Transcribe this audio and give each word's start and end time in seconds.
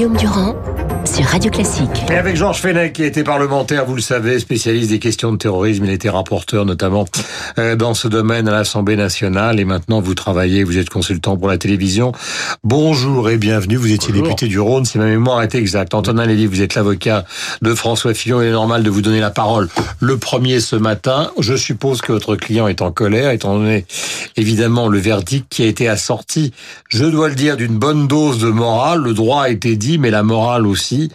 Guillaume 0.00 0.16
Durand 0.16 0.49
Radio 1.40 1.52
Classique. 1.52 2.04
Et 2.10 2.16
avec 2.16 2.36
Georges 2.36 2.60
Fenech, 2.60 2.92
qui 2.92 3.02
était 3.02 3.24
parlementaire, 3.24 3.86
vous 3.86 3.94
le 3.94 4.02
savez, 4.02 4.38
spécialiste 4.40 4.90
des 4.90 4.98
questions 4.98 5.32
de 5.32 5.38
terrorisme, 5.38 5.86
il 5.86 5.90
était 5.90 6.10
rapporteur 6.10 6.66
notamment 6.66 7.06
euh, 7.58 7.76
dans 7.76 7.94
ce 7.94 8.08
domaine 8.08 8.46
à 8.46 8.50
l'Assemblée 8.50 8.96
nationale, 8.96 9.58
et 9.58 9.64
maintenant 9.64 10.02
vous 10.02 10.14
travaillez, 10.14 10.64
vous 10.64 10.76
êtes 10.76 10.90
consultant 10.90 11.38
pour 11.38 11.48
la 11.48 11.56
télévision. 11.56 12.12
Bonjour 12.62 13.30
et 13.30 13.38
bienvenue, 13.38 13.76
vous 13.76 13.90
étiez 13.90 14.12
Bonjour. 14.12 14.24
député 14.24 14.48
du 14.48 14.60
Rhône, 14.60 14.84
si 14.84 14.98
ma 14.98 15.06
mémoire 15.06 15.40
est 15.40 15.54
exacte. 15.54 15.94
Antonin 15.94 16.26
Lévy, 16.26 16.44
vous 16.44 16.60
êtes 16.60 16.74
l'avocat 16.74 17.24
de 17.62 17.74
François 17.74 18.12
Fillon, 18.12 18.42
il 18.42 18.48
est 18.48 18.52
normal 18.52 18.82
de 18.82 18.90
vous 18.90 19.00
donner 19.00 19.20
la 19.20 19.30
parole 19.30 19.70
le 19.98 20.18
premier 20.18 20.60
ce 20.60 20.76
matin. 20.76 21.30
Je 21.38 21.56
suppose 21.56 22.02
que 22.02 22.12
votre 22.12 22.36
client 22.36 22.68
est 22.68 22.82
en 22.82 22.92
colère, 22.92 23.30
étant 23.30 23.56
donné 23.56 23.86
évidemment 24.36 24.88
le 24.88 24.98
verdict 24.98 25.46
qui 25.48 25.62
a 25.62 25.66
été 25.66 25.88
assorti, 25.88 26.52
je 26.90 27.06
dois 27.06 27.30
le 27.30 27.34
dire, 27.34 27.56
d'une 27.56 27.78
bonne 27.78 28.08
dose 28.08 28.40
de 28.40 28.48
morale. 28.48 29.00
Le 29.00 29.14
droit 29.14 29.44
a 29.44 29.48
été 29.48 29.76
dit, 29.76 29.96
mais 29.96 30.10
la 30.10 30.22
morale 30.22 30.66
aussi. 30.66 31.10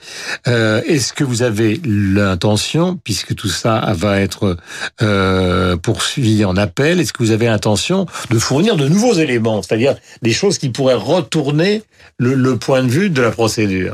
Euh, 0.47 0.81
Est-ce 0.85 1.13
que 1.13 1.23
vous 1.23 1.41
avez 1.41 1.79
l'intention, 1.85 2.97
puisque 3.03 3.35
tout 3.35 3.47
ça 3.47 3.93
va 3.95 4.19
être 4.19 4.57
euh, 5.01 5.77
poursuivi 5.77 6.45
en 6.45 6.55
appel, 6.57 6.99
est-ce 6.99 7.13
que 7.13 7.23
vous 7.23 7.31
avez 7.31 7.47
l'intention 7.47 8.05
de 8.29 8.39
fournir 8.39 8.75
de 8.75 8.87
nouveaux 8.87 9.13
éléments, 9.13 9.61
c'est-à-dire 9.61 9.95
des 10.21 10.33
choses 10.33 10.57
qui 10.57 10.69
pourraient 10.69 10.93
retourner 10.93 11.83
le, 12.17 12.55
point 12.57 12.83
de 12.83 12.89
vue 12.89 13.09
de 13.09 13.21
la 13.21 13.31
procédure? 13.31 13.93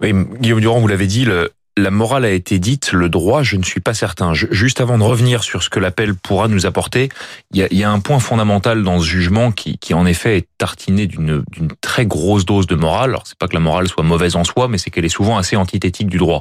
Oui, 0.00 0.12
Guillaume 0.40 0.60
Durand, 0.60 0.80
vous 0.80 0.88
l'avez 0.88 1.06
dit, 1.06 1.26
la 1.76 1.90
morale 1.90 2.24
a 2.24 2.30
été 2.30 2.58
dite, 2.58 2.92
le 2.92 3.08
droit, 3.08 3.42
je 3.42 3.56
ne 3.56 3.62
suis 3.62 3.80
pas 3.80 3.94
certain. 3.94 4.34
Juste 4.34 4.80
avant 4.80 4.98
de 4.98 5.02
revenir 5.04 5.42
sur 5.42 5.62
ce 5.62 5.70
que 5.70 5.78
l'appel 5.78 6.14
pourra 6.14 6.48
nous 6.48 6.66
apporter, 6.66 7.08
il 7.52 7.60
y 7.60 7.62
a, 7.62 7.68
il 7.70 7.78
y 7.78 7.84
a 7.84 7.90
un 7.90 8.00
point 8.00 8.18
fondamental 8.18 8.82
dans 8.82 8.98
ce 8.98 9.06
jugement 9.06 9.52
qui, 9.52 9.78
qui 9.78 9.94
en 9.94 10.06
effet 10.06 10.38
est 10.38 10.47
tartiné 10.58 11.06
d'une 11.06 11.42
très 11.80 12.04
grosse 12.04 12.44
dose 12.44 12.66
de 12.66 12.74
morale. 12.74 13.10
Alors 13.10 13.22
c'est 13.26 13.38
pas 13.38 13.46
que 13.48 13.54
la 13.54 13.60
morale 13.60 13.88
soit 13.88 14.02
mauvaise 14.02 14.36
en 14.36 14.44
soi, 14.44 14.68
mais 14.68 14.76
c'est 14.76 14.90
qu'elle 14.90 15.04
est 15.04 15.08
souvent 15.08 15.38
assez 15.38 15.56
antithétique 15.56 16.08
du 16.08 16.18
droit. 16.18 16.40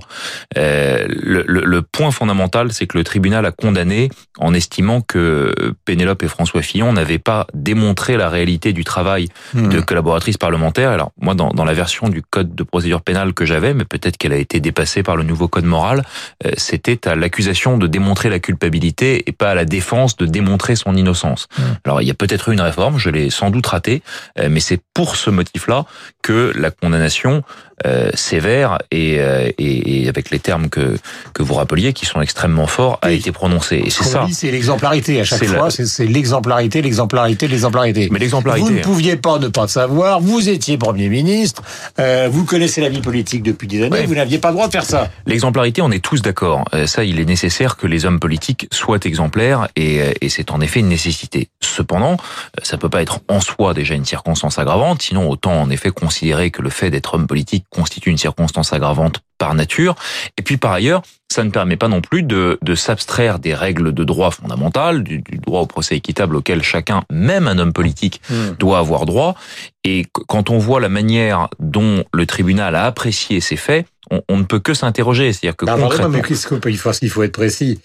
Euh, 0.58 1.06
le, 1.08 1.44
le- 1.48 1.64
le 1.66 1.82
point 1.82 2.12
fondamental, 2.12 2.74
c'est 2.74 2.88
que 2.88 2.98
le 2.98 3.04
tribunal 3.04 3.46
a 3.46 3.52
condamné 3.52 4.10
en 4.40 4.54
estimant 4.54 5.02
que 5.02 5.54
Pénélope 5.86 6.24
et 6.24 6.28
François 6.28 6.62
Fillon 6.62 6.94
n'avaient 6.94 7.20
pas 7.20 7.48
démontré 7.54 8.18
la 8.18 8.30
réalité 8.30 8.74
du 8.74 8.84
travail 8.84 9.30
de 9.54 9.80
collaboratrice 9.80 10.38
parlementaire. 10.38 10.90
Alors 10.90 11.12
moi, 11.22 11.36
dans, 11.36 11.50
dans 11.50 11.66
la 11.66 11.74
version 11.74 12.10
du 12.10 12.22
code 12.24 12.56
de 12.56 12.64
procédure 12.64 13.02
pénale 13.02 13.34
que 13.34 13.46
j'avais, 13.46 13.74
mais 13.74 13.86
peut-être 13.86 14.18
qu'elle 14.18 14.34
a 14.34 14.38
été 14.38 14.60
dépassée 14.60 15.04
par 15.04 15.16
le 15.16 15.24
nouveau 15.24 15.48
code 15.48 15.66
moral, 15.66 16.04
euh, 16.46 16.52
c'était 16.58 17.08
à 17.08 17.16
l'accusation 17.16 17.78
de 17.78 17.88
démontrer 17.88 18.30
la 18.30 18.40
culpabilité 18.40 19.24
et 19.28 19.32
pas 19.32 19.52
à 19.52 19.56
la 19.56 19.66
défense 19.66 20.18
de 20.18 20.26
démontrer 20.26 20.76
son 20.76 20.96
innocence. 20.96 21.48
Mm. 21.58 21.62
Alors 21.86 22.02
il 22.02 22.08
y 22.08 22.12
a 22.12 22.16
peut-être 22.16 22.50
eu 22.50 22.54
une 22.54 22.62
réforme, 22.62 22.98
je 22.98 23.10
l'ai 23.10 23.30
sans 23.30 23.50
doute 23.50 23.68
ratée, 23.68 24.02
mais 24.38 24.60
c'est 24.60 24.82
pour 24.94 25.16
ce 25.16 25.30
motif-là 25.30 25.86
que 26.22 26.52
la 26.56 26.72
condamnation 26.72 27.44
euh, 27.86 28.10
sévère 28.16 28.80
et, 28.92 29.18
euh, 29.20 29.50
et, 29.58 30.04
et 30.04 30.10
avec 30.10 30.32
les 30.32 30.40
termes 30.40 30.70
que 30.70 30.98
que 31.34 31.44
vous 31.44 31.54
rappeliez, 31.54 31.94
qui 31.94 32.06
sont 32.06 32.22
extrêmement 32.22 32.66
forts, 32.68 32.98
a 33.04 33.12
été 33.12 33.32
prononcée. 33.32 33.82
Et 33.86 33.90
Ce 33.92 34.04
c'est 34.04 34.10
ça. 34.10 34.26
c'est 34.32 34.50
l'exemplarité. 34.52 35.20
À 35.22 35.24
chaque 35.24 35.40
C'est 35.40 35.48
la- 35.48 35.58
fois, 35.60 35.70
c'est- 35.70 36.06
l'exemplarité, 36.06 36.82
l'exemplarité, 36.82 37.48
l'exemplarité. 37.48 38.08
Mais 38.12 38.20
l'exemplarité. 38.20 38.68
Vous 38.68 38.72
ne 38.76 38.82
pouviez 38.82 39.16
pas 39.16 39.38
ne 39.40 39.48
pas 39.50 39.68
savoir. 39.68 40.20
Vous 40.22 40.50
étiez 40.50 40.78
Premier 40.78 41.10
ministre. 41.10 41.62
euh, 42.00 42.28
vous 42.32 42.46
connaissez 42.46 42.82
la 42.82 42.90
vie 42.90 43.02
politique 43.02 43.44
depuis 43.44 43.68
des 43.68 43.84
années. 43.84 43.92
Ouais. 44.00 44.06
Vous 44.06 44.16
n'aviez 44.16 44.40
pas 44.40 44.50
le 44.50 44.56
droit 44.56 44.68
de 44.68 44.72
faire 44.72 44.84
ça. 44.86 45.10
L'exemplarité, 45.26 45.82
on 45.82 45.92
est 45.92 46.04
tous 46.04 46.22
d'accord. 46.22 46.66
Euh, 46.74 46.88
Ça, 46.88 47.04
il 47.04 47.20
est 47.20 47.26
nécessaire 47.26 47.76
que 47.78 47.86
les 47.86 48.06
hommes 48.06 48.20
politiques 48.20 48.68
soient 48.72 49.00
exemplaires 49.04 49.68
et, 49.76 50.00
et 50.22 50.30
c'est 50.30 50.52
en 50.52 50.62
effet 50.62 50.80
une 50.80 50.88
nécessité. 50.90 51.50
Cependant, 51.62 52.18
ça 52.64 52.78
peut 52.78 52.90
pas 52.90 53.02
être 53.02 53.20
en 53.28 53.40
soi 53.42 53.74
déjà 53.74 53.94
une 53.94 54.06
circonstance 54.06 54.58
aggravante, 54.58 55.02
sinon 55.02 55.30
autant 55.30 55.62
en 55.62 55.70
effet 55.70 55.90
considérer 55.92 56.50
que 56.50 56.62
le 56.62 56.70
fait 56.70 56.90
d'être 56.90 57.14
homme 57.16 57.28
politique 57.28 57.66
constitue 57.70 58.10
une 58.10 58.18
circonstance 58.18 58.74
aggravante 58.74 59.20
par 59.38 59.54
nature. 59.54 59.96
Et 60.38 60.42
puis 60.42 60.58
par 60.58 60.72
ailleurs, 60.72 61.02
ça 61.32 61.44
ne 61.44 61.50
permet 61.50 61.76
pas 61.76 61.90
non 61.90 62.02
plus 62.02 62.24
de, 62.24 62.58
de 62.62 62.76
s'abstraire 62.76 63.40
des 63.40 63.54
règles 63.54 63.94
de 63.94 64.04
droit 64.04 64.32
fondamentales, 64.32 65.04
du, 65.04 65.20
du 65.20 65.38
droit 65.38 65.62
au 65.62 65.66
procès 65.66 65.96
équitable 65.98 66.36
auquel 66.38 66.64
chacun, 66.64 67.04
même 67.12 67.48
un 67.48 67.58
homme 67.60 67.74
politique, 67.74 68.22
doit 68.60 68.80
avoir 68.80 69.06
droit. 69.06 69.36
Et 69.84 70.06
qu- 70.06 70.24
quand 70.28 70.50
on 70.50 70.58
voit 70.58 70.80
la 70.80 70.90
manière 70.90 71.50
dont 71.60 72.04
le 72.14 72.26
tribunal 72.26 72.76
a 72.76 72.86
apprécié 72.86 73.42
ces 73.42 73.58
faits, 73.58 73.86
on, 74.10 74.22
on 74.30 74.38
ne 74.38 74.44
peut 74.44 74.60
que 74.60 74.74
s'interroger. 74.74 75.34
C'est-à-dire 75.34 75.58
que 75.58 75.66
Bah, 75.66 75.76
concrètement, 75.78 76.10
mais 76.10 76.22
qu'est-ce 76.22 76.48
qu'il 76.48 76.58
faut, 76.80 77.00
il 77.02 77.10
faut 77.10 77.24
être 77.24 77.34
précis? 77.34 77.80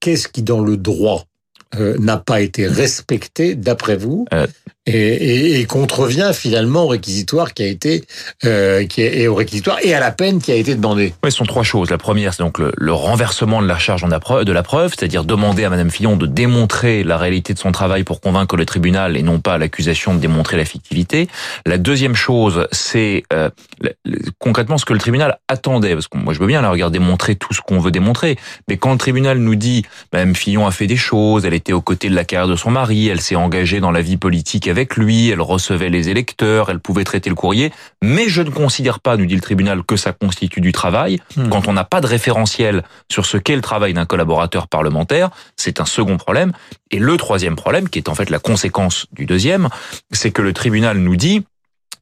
Qu'est-ce 0.00 0.26
qui, 0.28 0.42
dans 0.42 0.60
le 0.60 0.76
droit, 0.76 1.24
euh, 1.78 1.96
n'a 1.98 2.16
pas 2.16 2.40
été 2.40 2.66
respecté, 2.66 3.54
d'après 3.54 3.96
vous, 3.96 4.26
Euh. 4.34 4.46
Et, 4.88 5.14
et- 5.56 5.60
et 5.60 5.64
contrevient 5.64 6.30
finalement 6.34 6.84
au 6.84 6.88
réquisitoire 6.88 7.54
qui 7.54 7.62
a 7.62 7.66
été, 7.66 8.04
euh, 8.44 8.84
qui 8.86 9.02
est, 9.02 9.20
et 9.20 9.28
au 9.28 9.34
réquisitoire 9.34 9.78
et 9.82 9.94
à 9.94 10.00
la 10.00 10.10
peine 10.10 10.40
qui 10.40 10.50
a 10.52 10.54
été 10.56 10.74
demandée 10.74 11.14
Ouais, 11.22 11.30
ce 11.30 11.36
sont 11.38 11.44
trois 11.44 11.62
choses. 11.62 11.90
La 11.90 11.98
première, 11.98 12.34
c'est 12.34 12.42
donc 12.42 12.58
le, 12.58 12.92
renversement 12.92 13.62
de 13.62 13.66
la 13.66 13.78
charge 13.78 14.02
de 14.02 14.52
la 14.52 14.62
preuve, 14.62 14.94
c'est-à-dire 14.98 15.24
demander 15.24 15.64
à 15.64 15.70
Madame 15.70 15.90
Fillon 15.90 16.16
de 16.16 16.26
démontrer 16.26 17.04
la 17.04 17.16
réalité 17.16 17.54
de 17.54 17.58
son 17.58 17.72
travail 17.72 18.02
pour 18.04 18.20
convaincre 18.20 18.56
le 18.56 18.64
tribunal 18.66 19.16
et 19.16 19.22
non 19.22 19.38
pas 19.40 19.58
l'accusation 19.58 20.14
de 20.14 20.18
démontrer 20.20 20.56
la 20.56 20.64
fictivité. 20.64 21.28
La 21.66 21.78
deuxième 21.78 22.14
chose, 22.14 22.66
c'est 22.72 23.22
euh, 23.32 23.50
concrètement 24.38 24.78
ce 24.78 24.84
que 24.84 24.92
le 24.92 24.98
tribunal 24.98 25.38
attendait, 25.48 25.94
parce 25.94 26.08
que 26.08 26.16
moi 26.18 26.34
je 26.34 26.38
veux 26.40 26.46
bien 26.46 26.60
la 26.62 26.70
regarder 26.70 26.98
démontrer 26.98 27.36
tout 27.36 27.52
ce 27.52 27.60
qu'on 27.60 27.78
veut 27.80 27.90
démontrer, 27.90 28.36
mais 28.66 28.76
quand 28.78 28.92
le 28.92 28.98
tribunal 28.98 29.38
nous 29.38 29.54
dit 29.54 29.84
Madame 30.12 30.34
Fillon 30.34 30.66
a 30.66 30.70
fait 30.70 30.86
des 30.86 30.96
choses, 30.96 31.44
elle 31.44 31.52
était 31.54 31.74
aux 31.74 31.82
côtés 31.82 32.08
de 32.08 32.14
la 32.14 32.24
carrière 32.24 32.48
de 32.48 32.56
son 32.56 32.70
mari, 32.70 33.08
elle 33.08 33.20
s'est 33.20 33.36
engagée 33.36 33.78
dans 33.80 33.90
la 33.90 34.00
vie 34.00 34.16
politique 34.16 34.66
avec 34.68 34.77
lui, 34.84 35.28
elle 35.28 35.40
recevait 35.40 35.88
les 35.88 36.08
électeurs, 36.08 36.70
elle 36.70 36.80
pouvait 36.80 37.04
traiter 37.04 37.30
le 37.30 37.36
courrier, 37.36 37.72
mais 38.02 38.28
je 38.28 38.42
ne 38.42 38.50
considère 38.50 39.00
pas, 39.00 39.16
nous 39.16 39.26
dit 39.26 39.34
le 39.34 39.40
tribunal, 39.40 39.82
que 39.82 39.96
ça 39.96 40.12
constitue 40.12 40.60
du 40.60 40.72
travail. 40.72 41.20
Hmm. 41.36 41.48
Quand 41.48 41.68
on 41.68 41.72
n'a 41.72 41.84
pas 41.84 42.00
de 42.00 42.06
référentiel 42.06 42.84
sur 43.10 43.26
ce 43.26 43.36
qu'est 43.36 43.56
le 43.56 43.62
travail 43.62 43.94
d'un 43.94 44.06
collaborateur 44.06 44.68
parlementaire, 44.68 45.30
c'est 45.56 45.80
un 45.80 45.84
second 45.84 46.16
problème. 46.16 46.52
Et 46.90 46.98
le 46.98 47.16
troisième 47.16 47.56
problème, 47.56 47.88
qui 47.88 47.98
est 47.98 48.08
en 48.08 48.14
fait 48.14 48.30
la 48.30 48.38
conséquence 48.38 49.06
du 49.12 49.26
deuxième, 49.26 49.68
c'est 50.12 50.30
que 50.30 50.42
le 50.42 50.52
tribunal 50.52 50.98
nous 50.98 51.16
dit, 51.16 51.44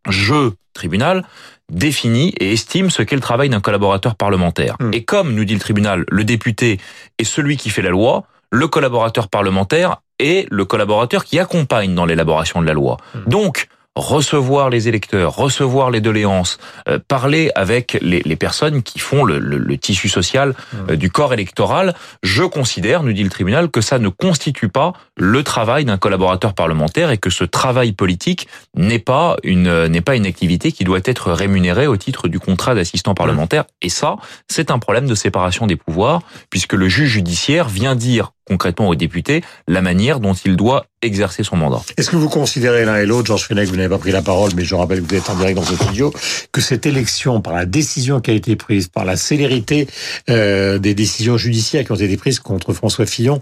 je, 0.09 0.53
tribunal, 0.72 1.25
définit 1.70 2.32
et 2.38 2.53
estime 2.53 2.91
ce 2.91 3.03
qu'est 3.03 3.16
le 3.16 3.22
travail 3.22 3.48
d'un 3.48 3.60
collaborateur 3.60 4.15
parlementaire. 4.15 4.76
Hmm. 4.81 4.91
Et 4.92 5.04
comme, 5.04 5.34
nous 5.34 5.44
dit 5.44 5.54
le 5.54 5.60
tribunal, 5.60 6.04
le 6.09 6.25
député 6.25 6.78
est 7.19 7.25
celui 7.25 7.56
qui 7.56 7.70
fait 7.70 7.82
la 7.82 7.91
loi, 7.91 8.25
le 8.50 8.69
collaborateur 8.69 9.28
parlementaire 9.28 10.00
est 10.19 10.47
le 10.50 10.65
collaborateur 10.65 11.25
qui 11.25 11.38
accompagne 11.38 11.94
dans 11.94 12.06
l'élaboration 12.06 12.60
de 12.62 12.66
la 12.66 12.72
loi. 12.75 12.97
Hmm. 13.15 13.28
Donc, 13.28 13.69
recevoir 13.99 14.69
les 14.69 14.88
électeurs, 14.88 15.34
recevoir 15.34 15.91
les 15.91 16.03
doléances, 16.03 16.59
euh, 16.87 16.99
parler 17.09 17.50
avec 17.54 17.97
les, 18.03 18.21
les 18.27 18.37
personnes 18.37 18.82
qui 18.82 18.99
font 18.99 19.25
le, 19.25 19.38
le- 19.38 19.56
le 19.56 19.78
tissu 19.78 20.10
social 20.10 20.54
euh, 20.91 20.97
du 20.97 21.10
corps 21.10 21.32
électoral, 21.32 21.94
je 22.22 22.43
considère, 22.43 23.03
nous 23.03 23.15
dit 23.15 23.25
le 23.25 23.31
tribunal, 23.31 23.71
que 23.71 23.81
ça 23.81 23.99
ne 23.99 24.10
constitue 24.10 24.69
pas 24.69 24.93
le 25.16 25.43
travail 25.43 25.87
d'un 25.87 25.97
collaborateur 25.97 26.53
parlementaire 26.53 27.10
et 27.10 27.16
que 27.16 27.31
ce 27.31 27.44
travail 27.44 27.93
politique 27.93 28.48
n'est 28.75 28.98
pas 28.98 29.38
une 29.43 29.66
euh, 29.66 29.88
n'est 29.88 30.03
pas 30.03 30.15
une 30.16 30.27
activité 30.27 30.72
qui 30.72 30.84
doit 30.84 31.00
être 31.06 31.33
rémunérée 31.33 31.87
au 31.87 31.97
titre 31.97 32.28
du 32.28 32.38
contrat 32.38 32.75
d'assistant 32.75 33.15
parlementaire. 33.15 33.65
Et 33.81 33.88
ça, 33.88 34.16
c'est 34.47 34.71
un 34.71 34.78
problème 34.78 35.06
de 35.06 35.15
séparation 35.15 35.66
des 35.66 35.77
pouvoirs, 35.77 36.21
puisque 36.50 36.75
le 36.75 36.87
juge 36.91 37.09
judiciaire 37.12 37.69
vient 37.71 37.94
dire 37.94 38.33
concrètement 38.46 38.88
au 38.88 38.94
député 38.94 39.42
la 39.68 39.82
manière 39.82 40.20
dont 40.20 40.34
il 40.34 40.56
doit 40.56 40.86
exercer 41.02 41.42
son 41.42 41.56
mandat. 41.56 41.82
Est-ce 41.96 42.10
que 42.10 42.16
vous 42.16 42.28
considérez 42.28 42.84
l'un 42.84 42.96
et 42.96 43.06
l'autre, 43.06 43.26
Georges 43.26 43.46
Fenech, 43.46 43.68
vous 43.68 43.76
n'avez 43.76 43.88
pas 43.88 43.98
pris 43.98 44.12
la 44.12 44.22
parole, 44.22 44.50
mais 44.56 44.64
je 44.64 44.74
rappelle 44.74 45.02
que 45.02 45.08
vous 45.08 45.14
êtes 45.14 45.28
en 45.30 45.34
direct 45.36 45.56
dans 45.56 45.64
ce 45.64 45.74
studio, 45.76 46.12
que 46.52 46.60
cette 46.60 46.86
élection, 46.86 47.40
par 47.40 47.52
la 47.54 47.66
décision 47.66 48.20
qui 48.20 48.30
a 48.30 48.34
été 48.34 48.56
prise, 48.56 48.88
par 48.88 49.04
la 49.04 49.16
célérité 49.16 49.88
euh, 50.30 50.78
des 50.78 50.94
décisions 50.94 51.36
judiciaires 51.36 51.84
qui 51.84 51.92
ont 51.92 51.96
été 51.96 52.16
prises 52.16 52.40
contre 52.40 52.72
François 52.72 53.06
Fillon, 53.06 53.40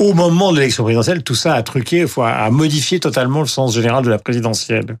au 0.00 0.12
moment 0.14 0.52
de 0.52 0.58
l'élection 0.58 0.82
présidentielle, 0.84 1.22
tout 1.22 1.34
ça 1.36 1.54
a 1.54 1.62
truqué, 1.62 2.04
a 2.18 2.50
modifié 2.50 2.98
totalement 3.00 3.40
le 3.40 3.46
sens 3.46 3.74
général 3.74 4.04
de 4.04 4.10
la 4.10 4.18
présidentielle. 4.18 4.96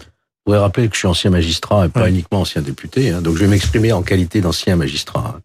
Je 0.00 0.04
voudrais 0.50 0.60
rappeler 0.60 0.88
que 0.88 0.94
je 0.94 0.98
suis 0.98 1.08
ancien 1.08 1.30
magistrat 1.30 1.86
et 1.86 1.88
pas 1.88 2.02
Ouais. 2.02 2.10
uniquement 2.10 2.40
ancien 2.40 2.62
député, 2.62 3.10
hein, 3.10 3.22
donc 3.22 3.36
je 3.36 3.40
vais 3.40 3.46
m'exprimer 3.46 3.92
en 3.92 4.02
qualité 4.02 4.40
d'ancien 4.40 4.74
magistrat. 4.76 5.38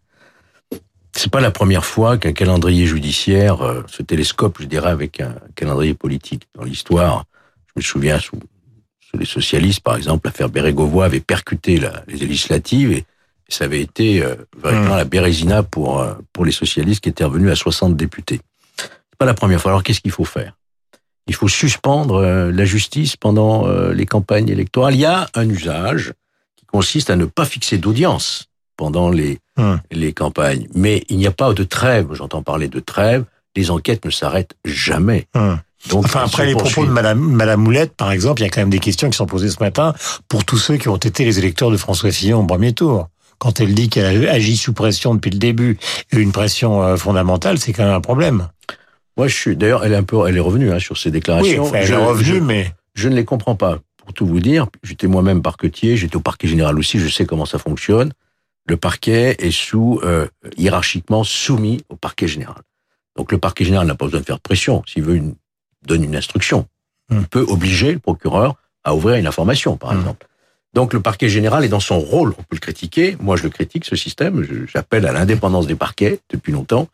C'est 1.18 1.30
pas 1.32 1.40
la 1.40 1.50
première 1.50 1.84
fois 1.84 2.16
qu'un 2.16 2.32
calendrier 2.32 2.86
judiciaire 2.86 3.60
euh, 3.62 3.82
se 3.88 4.02
télescope, 4.02 4.58
je 4.60 4.66
dirais, 4.66 4.90
avec 4.90 5.20
un 5.20 5.34
calendrier 5.56 5.94
politique. 5.94 6.44
Dans 6.54 6.62
l'histoire, 6.64 7.24
je 7.66 7.72
me 7.76 7.82
souviens 7.82 8.20
sous, 8.20 8.38
sous 9.00 9.18
les 9.18 9.26
socialistes, 9.26 9.80
par 9.80 9.96
exemple, 9.96 10.28
l'affaire 10.28 10.48
Bérégovoy 10.48 11.04
avait 11.04 11.18
percuté 11.20 11.78
la- 11.80 12.04
les 12.06 12.18
législatives 12.18 12.92
et 12.92 13.04
ça 13.48 13.64
avait 13.64 13.80
été 13.80 14.22
euh, 14.22 14.36
véritablement 14.62 14.94
la 14.96 15.04
bérésina 15.04 15.62
pour 15.64 16.00
euh, 16.00 16.14
pour 16.32 16.44
les 16.44 16.52
socialistes 16.52 17.02
qui 17.02 17.08
étaient 17.08 17.24
revenus 17.24 17.50
à 17.50 17.56
60 17.56 17.96
députés. 17.96 18.40
C'est 18.78 19.18
pas 19.18 19.26
la 19.26 19.34
première 19.34 19.60
fois. 19.60 19.72
Alors 19.72 19.82
qu'est-ce 19.82 20.00
qu'il 20.00 20.12
faut 20.12 20.24
faire? 20.26 20.52
Il 21.26 21.34
faut 21.34 21.48
suspendre 21.48 22.16
euh, 22.22 22.52
la 22.52 22.64
justice 22.64 23.16
pendant 23.16 23.66
euh, 23.66 23.92
les 23.92 24.06
campagnes 24.06 24.50
électorales. 24.50 24.94
Il 24.94 25.00
y 25.00 25.04
a 25.04 25.28
un 25.34 25.48
usage 25.48 26.12
qui 26.56 26.64
consiste 26.66 27.10
à 27.10 27.16
ne 27.16 27.24
pas 27.24 27.44
fixer 27.44 27.76
d'audience 27.78 28.44
pendant 28.78 29.10
les, 29.10 29.38
Hum. 29.58 29.78
les 29.90 30.12
campagnes. 30.14 30.66
Mais 30.74 31.04
il 31.10 31.18
n'y 31.18 31.26
a 31.26 31.32
pas 31.32 31.52
de 31.52 31.64
trêve. 31.64 32.06
J'entends 32.12 32.42
parler 32.42 32.68
de 32.68 32.80
trêve. 32.80 33.24
Les 33.56 33.70
enquêtes 33.70 34.04
ne 34.06 34.10
s'arrêtent 34.10 34.54
jamais. 34.64 35.26
Hum. 35.34 35.58
Donc, 35.90 36.06
enfin, 36.06 36.22
après 36.24 36.46
les 36.46 36.54
propos 36.54 36.86
de 36.86 36.90
Madame, 36.90 37.18
Madame 37.20 37.60
Moulette, 37.60 37.94
par 37.94 38.10
exemple, 38.10 38.40
il 38.40 38.44
y 38.44 38.46
a 38.46 38.50
quand 38.50 38.60
même 38.60 38.70
des 38.70 38.78
questions 38.78 39.10
qui 39.10 39.16
sont 39.16 39.26
posées 39.26 39.50
ce 39.50 39.60
matin 39.60 39.94
pour 40.28 40.44
tous 40.44 40.58
ceux 40.58 40.76
qui 40.76 40.88
ont 40.88 40.96
été 40.96 41.24
les 41.24 41.38
électeurs 41.38 41.70
de 41.70 41.76
François 41.76 42.10
Fillon 42.10 42.40
au 42.40 42.46
premier 42.46 42.72
tour. 42.72 43.08
Quand 43.38 43.60
elle 43.60 43.74
dit 43.74 43.88
qu'elle 43.88 44.28
agit 44.28 44.56
sous 44.56 44.72
pression 44.72 45.14
depuis 45.14 45.30
le 45.30 45.38
début, 45.38 45.78
et 46.12 46.16
une 46.16 46.32
pression 46.32 46.82
euh, 46.82 46.96
fondamentale, 46.96 47.58
c'est 47.58 47.72
quand 47.72 47.84
même 47.84 47.94
un 47.94 48.00
problème. 48.00 48.48
Moi, 49.16 49.28
je 49.28 49.34
suis. 49.34 49.56
D'ailleurs, 49.56 49.84
elle 49.84 49.92
est 49.92 49.96
un 49.96 50.02
peu, 50.02 50.26
elle 50.28 50.36
est 50.36 50.40
revenue 50.40 50.72
hein, 50.72 50.80
sur 50.80 50.96
ces 50.98 51.10
déclarations. 51.12 51.64
Oui, 51.64 51.70
elle 51.74 51.90
est 51.90 51.96
revenue, 51.96 52.40
mais 52.40 52.72
je 52.94 53.08
ne 53.08 53.14
les 53.14 53.24
comprends 53.24 53.54
pas. 53.54 53.78
Pour 53.96 54.12
tout 54.12 54.26
vous 54.26 54.40
dire, 54.40 54.66
j'étais 54.82 55.06
moi-même 55.06 55.42
parquetier, 55.42 55.96
j'étais 55.96 56.16
au 56.16 56.20
parquet 56.20 56.48
général 56.48 56.78
aussi, 56.78 56.98
je 56.98 57.08
sais 57.08 57.26
comment 57.26 57.46
ça 57.46 57.58
fonctionne. 57.58 58.12
Le 58.68 58.76
parquet 58.76 59.36
est 59.38 59.50
sous 59.50 60.00
euh, 60.04 60.28
hiérarchiquement 60.56 61.24
soumis 61.24 61.82
au 61.88 61.96
parquet 61.96 62.28
général. 62.28 62.62
Donc 63.16 63.32
le 63.32 63.38
parquet 63.38 63.64
général 63.64 63.86
n'a 63.86 63.94
pas 63.94 64.04
besoin 64.04 64.20
de 64.20 64.26
faire 64.26 64.40
pression. 64.40 64.82
S'il 64.86 65.02
veut 65.02 65.16
une, 65.16 65.34
donne 65.86 66.04
une 66.04 66.14
instruction, 66.14 66.68
hmm. 67.08 67.18
il 67.20 67.26
peut 67.26 67.44
obliger 67.48 67.92
le 67.92 67.98
procureur 67.98 68.54
à 68.84 68.94
ouvrir 68.94 69.16
une 69.16 69.26
information, 69.26 69.76
par 69.76 69.92
hmm. 69.92 69.98
exemple. 69.98 70.27
Donc 70.74 70.92
le 70.92 71.00
parquet 71.00 71.28
général 71.28 71.64
est 71.64 71.68
dans 71.68 71.80
son 71.80 71.98
rôle. 71.98 72.34
On 72.38 72.42
peut 72.42 72.54
le 72.54 72.58
critiquer. 72.58 73.16
Moi, 73.20 73.36
je 73.36 73.42
le 73.42 73.48
critique, 73.48 73.84
ce 73.84 73.96
système. 73.96 74.46
J'appelle 74.72 75.06
à 75.06 75.12
l'indépendance 75.12 75.66
des 75.66 75.74
parquets 75.74 76.20
depuis 76.30 76.52
longtemps. 76.52 76.88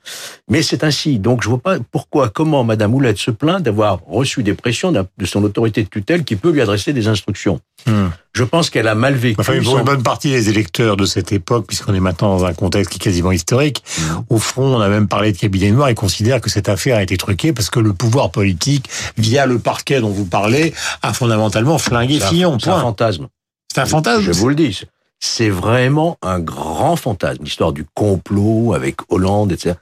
Mais 0.48 0.62
c'est 0.62 0.84
ainsi. 0.84 1.18
Donc 1.18 1.42
je 1.42 1.48
vois 1.48 1.58
pas 1.58 1.78
pourquoi, 1.90 2.28
comment 2.28 2.64
Madame 2.64 2.94
Oulette 2.94 3.18
se 3.18 3.30
plaint 3.30 3.62
d'avoir 3.62 4.00
reçu 4.06 4.42
des 4.42 4.54
pressions 4.54 4.92
de 4.92 5.26
son 5.26 5.42
autorité 5.42 5.82
de 5.82 5.88
tutelle 5.88 6.24
qui 6.24 6.36
peut 6.36 6.50
lui 6.50 6.60
adresser 6.60 6.92
des 6.92 7.08
instructions. 7.08 7.60
Hmm. 7.86 8.08
Je 8.32 8.44
pense 8.44 8.70
qu'elle 8.70 8.88
a 8.88 8.94
mal 8.94 9.14
vécu. 9.14 9.40
Enfin, 9.40 9.60
pour 9.62 9.78
une 9.78 9.84
bonne 9.84 10.02
partie 10.02 10.30
des 10.30 10.48
électeurs 10.48 10.96
de 10.96 11.04
cette 11.04 11.32
époque, 11.32 11.66
puisqu'on 11.66 11.94
est 11.94 12.00
maintenant 12.00 12.36
dans 12.36 12.44
un 12.44 12.54
contexte 12.54 12.90
qui 12.90 12.96
est 12.96 13.00
quasiment 13.00 13.32
historique, 13.32 13.84
hmm. 13.98 14.20
au 14.30 14.38
fond, 14.38 14.76
on 14.76 14.80
a 14.80 14.88
même 14.88 15.08
parlé 15.08 15.32
de 15.32 15.36
cabinet 15.36 15.70
noir 15.70 15.88
et 15.88 15.94
considère 15.94 16.40
que 16.40 16.48
cette 16.48 16.68
affaire 16.68 16.96
a 16.96 17.02
été 17.02 17.16
truquée 17.16 17.52
parce 17.52 17.70
que 17.70 17.80
le 17.80 17.92
pouvoir 17.92 18.30
politique, 18.30 18.88
via 19.18 19.46
le 19.46 19.58
parquet 19.58 20.00
dont 20.00 20.10
vous 20.10 20.24
parlez, 20.24 20.72
a 21.02 21.12
fondamentalement 21.12 21.78
flingué 21.78 22.20
Fillon. 22.20 22.58
C'est 22.58 22.70
un 22.70 22.80
fantasme. 22.80 23.28
C'est 23.74 23.80
un 23.80 23.86
fantasme. 23.86 24.22
Je 24.22 24.30
vous 24.30 24.48
le 24.48 24.54
dis. 24.54 24.82
C'est 25.18 25.50
vraiment 25.50 26.16
un 26.22 26.38
grand 26.38 26.94
fantasme. 26.94 27.42
L'histoire 27.42 27.72
du 27.72 27.84
complot 27.84 28.72
avec 28.72 28.98
Hollande, 29.08 29.50
etc. 29.50 29.74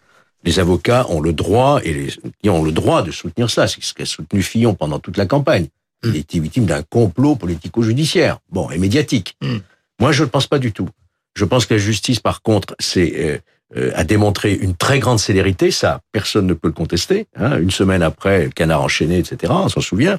Les 0.44 0.58
avocats 0.58 1.06
ont 1.10 1.20
le 1.20 1.34
droit, 1.34 1.78
et 1.84 1.92
les, 1.92 2.50
ont 2.50 2.64
le 2.64 2.72
droit 2.72 3.02
de 3.02 3.10
soutenir 3.10 3.50
ça. 3.50 3.68
C'est 3.68 3.82
ce 3.82 3.92
qu'a 3.92 4.06
soutenu 4.06 4.42
Fillon 4.42 4.72
pendant 4.72 4.98
toute 4.98 5.18
la 5.18 5.26
campagne. 5.26 5.66
Hmm. 6.02 6.08
Il 6.08 6.16
était 6.16 6.38
victime 6.38 6.64
d'un 6.64 6.82
complot 6.82 7.36
politico-judiciaire. 7.36 8.38
Bon, 8.50 8.70
et 8.70 8.78
médiatique. 8.78 9.36
Hmm. 9.42 9.58
Moi, 10.00 10.12
je 10.12 10.24
ne 10.24 10.28
pense 10.28 10.46
pas 10.46 10.58
du 10.58 10.72
tout. 10.72 10.88
Je 11.34 11.44
pense 11.44 11.66
que 11.66 11.74
la 11.74 11.80
justice, 11.80 12.18
par 12.18 12.40
contre, 12.40 12.74
c'est, 12.78 13.12
euh, 13.16 13.38
euh, 13.76 13.92
a 13.94 14.04
démontré 14.04 14.54
une 14.54 14.74
très 14.74 15.00
grande 15.00 15.18
célérité. 15.18 15.70
Ça, 15.70 16.00
personne 16.12 16.46
ne 16.46 16.54
peut 16.54 16.68
le 16.68 16.74
contester. 16.74 17.26
Hein. 17.36 17.58
Une 17.58 17.70
semaine 17.70 18.02
après, 18.02 18.44
le 18.44 18.50
canard 18.50 18.80
enchaîné, 18.80 19.18
etc. 19.18 19.52
On 19.54 19.68
s'en 19.68 19.82
souvient. 19.82 20.18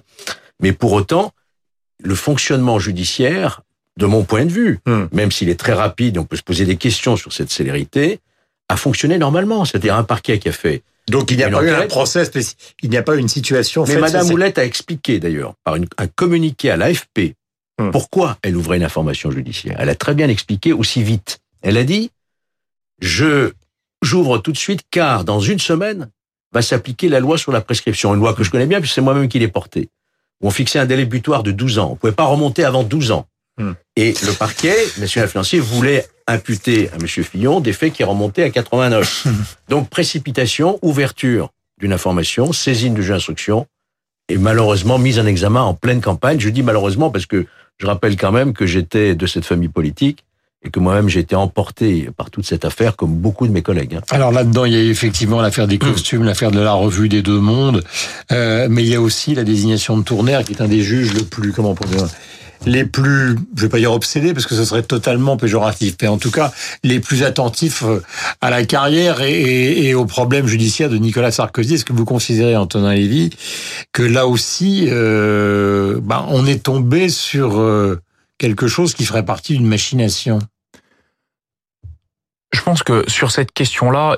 Mais 0.59 0.73
pour 0.73 0.93
autant, 0.93 1.33
le 2.01 2.15
fonctionnement 2.15 2.79
judiciaire, 2.79 3.61
de 3.97 4.05
mon 4.05 4.23
point 4.23 4.45
de 4.45 4.51
vue, 4.51 4.79
hmm. 4.85 5.05
même 5.11 5.31
s'il 5.31 5.49
est 5.49 5.59
très 5.59 5.73
rapide, 5.73 6.17
on 6.17 6.25
peut 6.25 6.35
se 6.35 6.43
poser 6.43 6.65
des 6.65 6.77
questions 6.77 7.15
sur 7.15 7.33
cette 7.33 7.51
célérité, 7.51 8.19
a 8.69 8.77
fonctionné 8.77 9.17
normalement. 9.17 9.65
C'est-à-dire 9.65 9.95
un 9.95 10.03
parquet 10.03 10.39
qui 10.39 10.49
a 10.49 10.51
fait 10.51 10.83
donc 11.09 11.31
il 11.31 11.37
n'y 11.37 11.43
a 11.43 11.49
pas 11.49 11.61
eu 11.61 11.69
un 11.69 11.87
procès 11.87 12.23
il 12.81 12.89
n'y 12.89 12.95
a 12.95 13.03
pas 13.03 13.15
eu 13.15 13.19
une 13.19 13.27
situation. 13.27 13.83
Mais 13.85 13.97
Madame 13.97 14.27
Moulette 14.27 14.57
a 14.57 14.63
expliqué 14.63 15.19
d'ailleurs 15.19 15.53
par 15.63 15.75
un 15.75 16.07
communiqué 16.07 16.69
à 16.69 16.77
l'AFP 16.77 17.35
hmm. 17.79 17.91
pourquoi 17.91 18.37
elle 18.41 18.55
ouvrait 18.55 18.77
une 18.77 18.83
information 18.83 19.29
judiciaire. 19.29 19.75
Elle 19.79 19.89
a 19.89 19.95
très 19.95 20.13
bien 20.15 20.29
expliqué 20.29 20.71
aussi 20.71 21.03
vite. 21.03 21.39
Elle 21.61 21.77
a 21.77 21.83
dit 21.83 22.09
je 22.99 23.51
j'ouvre 24.01 24.37
tout 24.37 24.53
de 24.53 24.57
suite 24.57 24.81
car 24.91 25.25
dans 25.25 25.41
une 25.41 25.59
semaine 25.59 26.09
va 26.53 26.61
s'appliquer 26.61 27.09
la 27.09 27.19
loi 27.19 27.37
sur 27.37 27.51
la 27.51 27.61
prescription, 27.61 28.13
une 28.13 28.21
loi 28.21 28.33
que 28.33 28.43
je 28.43 28.51
connais 28.51 28.67
bien 28.67 28.79
puisque 28.79 28.95
c'est 28.95 29.01
moi-même 29.01 29.27
qui 29.27 29.39
l'ai 29.39 29.47
portée 29.49 29.89
on 30.43 30.51
fixait 30.51 30.79
un 30.79 30.85
délai 30.85 31.05
butoir 31.05 31.41
de 31.41 31.51
12 31.51 31.79
ans. 31.79 31.89
On 31.93 31.95
pouvait 31.95 32.13
pas 32.13 32.25
remonter 32.25 32.63
avant 32.63 32.83
12 32.83 33.11
ans. 33.11 33.25
Hmm. 33.57 33.71
Et 33.95 34.13
le 34.25 34.33
parquet 34.33 34.75
national 34.99 35.29
financier 35.29 35.59
voulait 35.59 36.05
imputer 36.27 36.89
à 36.89 36.95
M. 36.95 37.07
Fillon 37.07 37.59
des 37.59 37.73
faits 37.73 37.93
qui 37.93 38.03
remontaient 38.03 38.43
à 38.43 38.49
89. 38.49 39.27
Donc 39.69 39.89
précipitation, 39.89 40.79
ouverture 40.81 41.49
d'une 41.79 41.93
information, 41.93 42.51
saisine 42.51 42.93
du 42.93 43.01
juge 43.01 43.11
d'instruction 43.11 43.67
et 44.29 44.37
malheureusement 44.37 44.97
mise 44.97 45.19
en 45.19 45.25
examen 45.25 45.61
en 45.61 45.73
pleine 45.73 46.01
campagne. 46.01 46.39
Je 46.39 46.49
dis 46.49 46.63
malheureusement 46.63 47.09
parce 47.09 47.25
que 47.25 47.45
je 47.77 47.85
rappelle 47.85 48.17
quand 48.17 48.31
même 48.31 48.53
que 48.53 48.65
j'étais 48.65 49.15
de 49.15 49.25
cette 49.25 49.45
famille 49.45 49.69
politique 49.69 50.25
et 50.63 50.69
que 50.69 50.79
moi-même 50.79 51.09
j'ai 51.09 51.19
été 51.19 51.35
emporté 51.35 52.09
par 52.15 52.29
toute 52.29 52.45
cette 52.45 52.65
affaire 52.65 52.95
comme 52.95 53.13
beaucoup 53.13 53.47
de 53.47 53.51
mes 53.51 53.61
collègues. 53.61 53.95
Hein. 53.95 54.01
Alors 54.09 54.31
là-dedans, 54.31 54.65
il 54.65 54.73
y 54.73 54.77
a 54.77 54.81
effectivement 54.81 55.41
l'affaire 55.41 55.67
des 55.67 55.77
costumes, 55.77 56.23
l'affaire 56.23 56.51
de 56.51 56.59
la 56.59 56.73
revue 56.73 57.09
des 57.09 57.21
deux 57.21 57.39
mondes, 57.39 57.83
euh, 58.31 58.67
mais 58.69 58.83
il 58.83 58.89
y 58.89 58.95
a 58.95 59.01
aussi 59.01 59.35
la 59.35 59.43
désignation 59.43 59.97
de 59.97 60.03
Tournaire 60.03 60.43
qui 60.43 60.53
est 60.53 60.61
un 60.61 60.67
des 60.67 60.81
juges 60.81 61.13
le 61.13 61.23
plus, 61.23 61.51
comment 61.51 61.75
on 61.79 61.87
dire, 61.87 62.07
les 62.65 62.85
plus, 62.85 63.35
je 63.55 63.63
vais 63.63 63.69
pas 63.69 63.79
dire 63.79 63.91
obsédés 63.91 64.33
parce 64.33 64.45
que 64.45 64.55
ce 64.55 64.65
serait 64.65 64.83
totalement 64.83 65.37
péjoratif, 65.37 65.95
mais 66.01 66.07
en 66.07 66.17
tout 66.17 66.31
cas 66.31 66.51
les 66.83 66.99
plus 66.99 67.23
attentifs 67.23 67.83
à 68.41 68.49
la 68.49 68.65
carrière 68.65 69.21
et, 69.21 69.87
et, 69.87 69.93
aux 69.95 70.05
problèmes 70.05 70.47
judiciaires 70.47 70.89
de 70.89 70.97
Nicolas 70.97 71.31
Sarkozy. 71.31 71.75
Est-ce 71.75 71.85
que 71.85 71.93
vous 71.93 72.05
considérez, 72.05 72.55
Antonin 72.55 72.93
Lévy, 72.93 73.31
que 73.91 74.03
là 74.03 74.27
aussi, 74.27 74.87
euh, 74.89 75.99
bah, 76.01 76.25
on 76.29 76.45
est 76.45 76.63
tombé 76.63 77.09
sur 77.09 77.59
euh, 77.59 77.99
quelque 78.37 78.67
chose 78.67 78.93
qui 78.93 79.05
ferait 79.05 79.25
partie 79.25 79.53
d'une 79.57 79.67
machination? 79.67 80.39
Je 82.53 82.61
pense 82.61 82.83
que 82.83 83.03
sur 83.09 83.31
cette 83.31 83.51
question-là, 83.51 84.15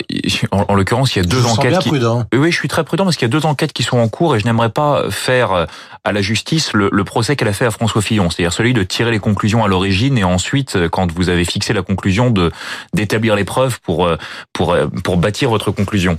en, 0.52 0.76
l'occurrence, 0.76 1.16
il 1.16 1.20
y 1.20 1.26
a 1.26 1.28
deux 1.28 1.42
je 1.42 1.48
enquêtes. 1.48 1.72
Bien 1.72 1.80
qui... 1.80 1.90
prudent. 1.90 2.26
Oui, 2.34 2.52
je 2.52 2.58
suis 2.58 2.68
très 2.68 2.84
prudent 2.84 3.06
parce 3.06 3.16
qu'il 3.16 3.28
y 3.28 3.32
a 3.32 3.32
deux 3.32 3.46
enquêtes 3.46 3.74
qui 3.74 3.84
sont 3.84 3.98
en 3.98 4.10
cours 4.10 4.36
et 4.36 4.40
je 4.40 4.46
n'aimerais 4.46 4.70
pas 4.70 5.10
faire 5.10 5.54
euh, 5.54 5.66
à 6.04 6.12
la 6.12 6.22
justice 6.22 6.74
le, 6.74 6.90
le 6.92 7.04
procès 7.04 7.36
qu'elle 7.36 7.48
a 7.48 7.54
fait 7.54 7.66
à 7.66 7.72
François 7.72 8.02
Fillon, 8.02 8.30
c'est-à-dire 8.30 8.54
celui 8.54 8.74
de 8.74 8.84
tirer 8.84 9.12
les 9.12 9.20
conclusions 9.20 9.64
à 9.64 9.68
l'origine 9.68 10.18
et 10.18 10.24
ensuite, 10.24 10.76
euh, 10.76 10.90
quand 10.90 11.12
vous 11.14 11.30
avez 11.30 11.46
fixé 11.46 11.74
la 11.74 11.82
conclusion, 11.82 12.30
de 12.30 12.52
d'établir 12.94 13.36
les 13.36 13.46
preuves 13.46 13.80
pour 13.82 14.06
euh, 14.06 14.18
pour 14.52 14.76
pour 15.04 15.18
bâtir 15.18 15.50
votre 15.50 15.72
conclusion. 15.72 16.18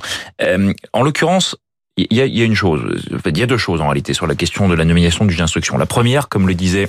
en 0.92 1.02
l'occurrence, 1.02 1.56
il 1.96 2.06
y 2.10 2.20
a, 2.20 2.26
il 2.26 2.36
y 2.36 2.42
a 2.42 2.44
une 2.44 2.54
chose, 2.54 2.82
il 3.24 3.38
y 3.38 3.42
a 3.42 3.46
deux 3.46 3.56
choses 3.58 3.80
en 3.80 3.86
réalité 3.86 4.14
sur 4.14 4.26
la 4.26 4.34
question 4.34 4.68
de 4.68 4.74
la 4.74 4.84
nomination 4.84 5.24
du 5.24 5.32
juge 5.32 5.40
d'instruction. 5.40 5.78
La 5.78 5.86
première, 5.86 6.28
comme 6.28 6.48
le 6.48 6.54
disait 6.54 6.88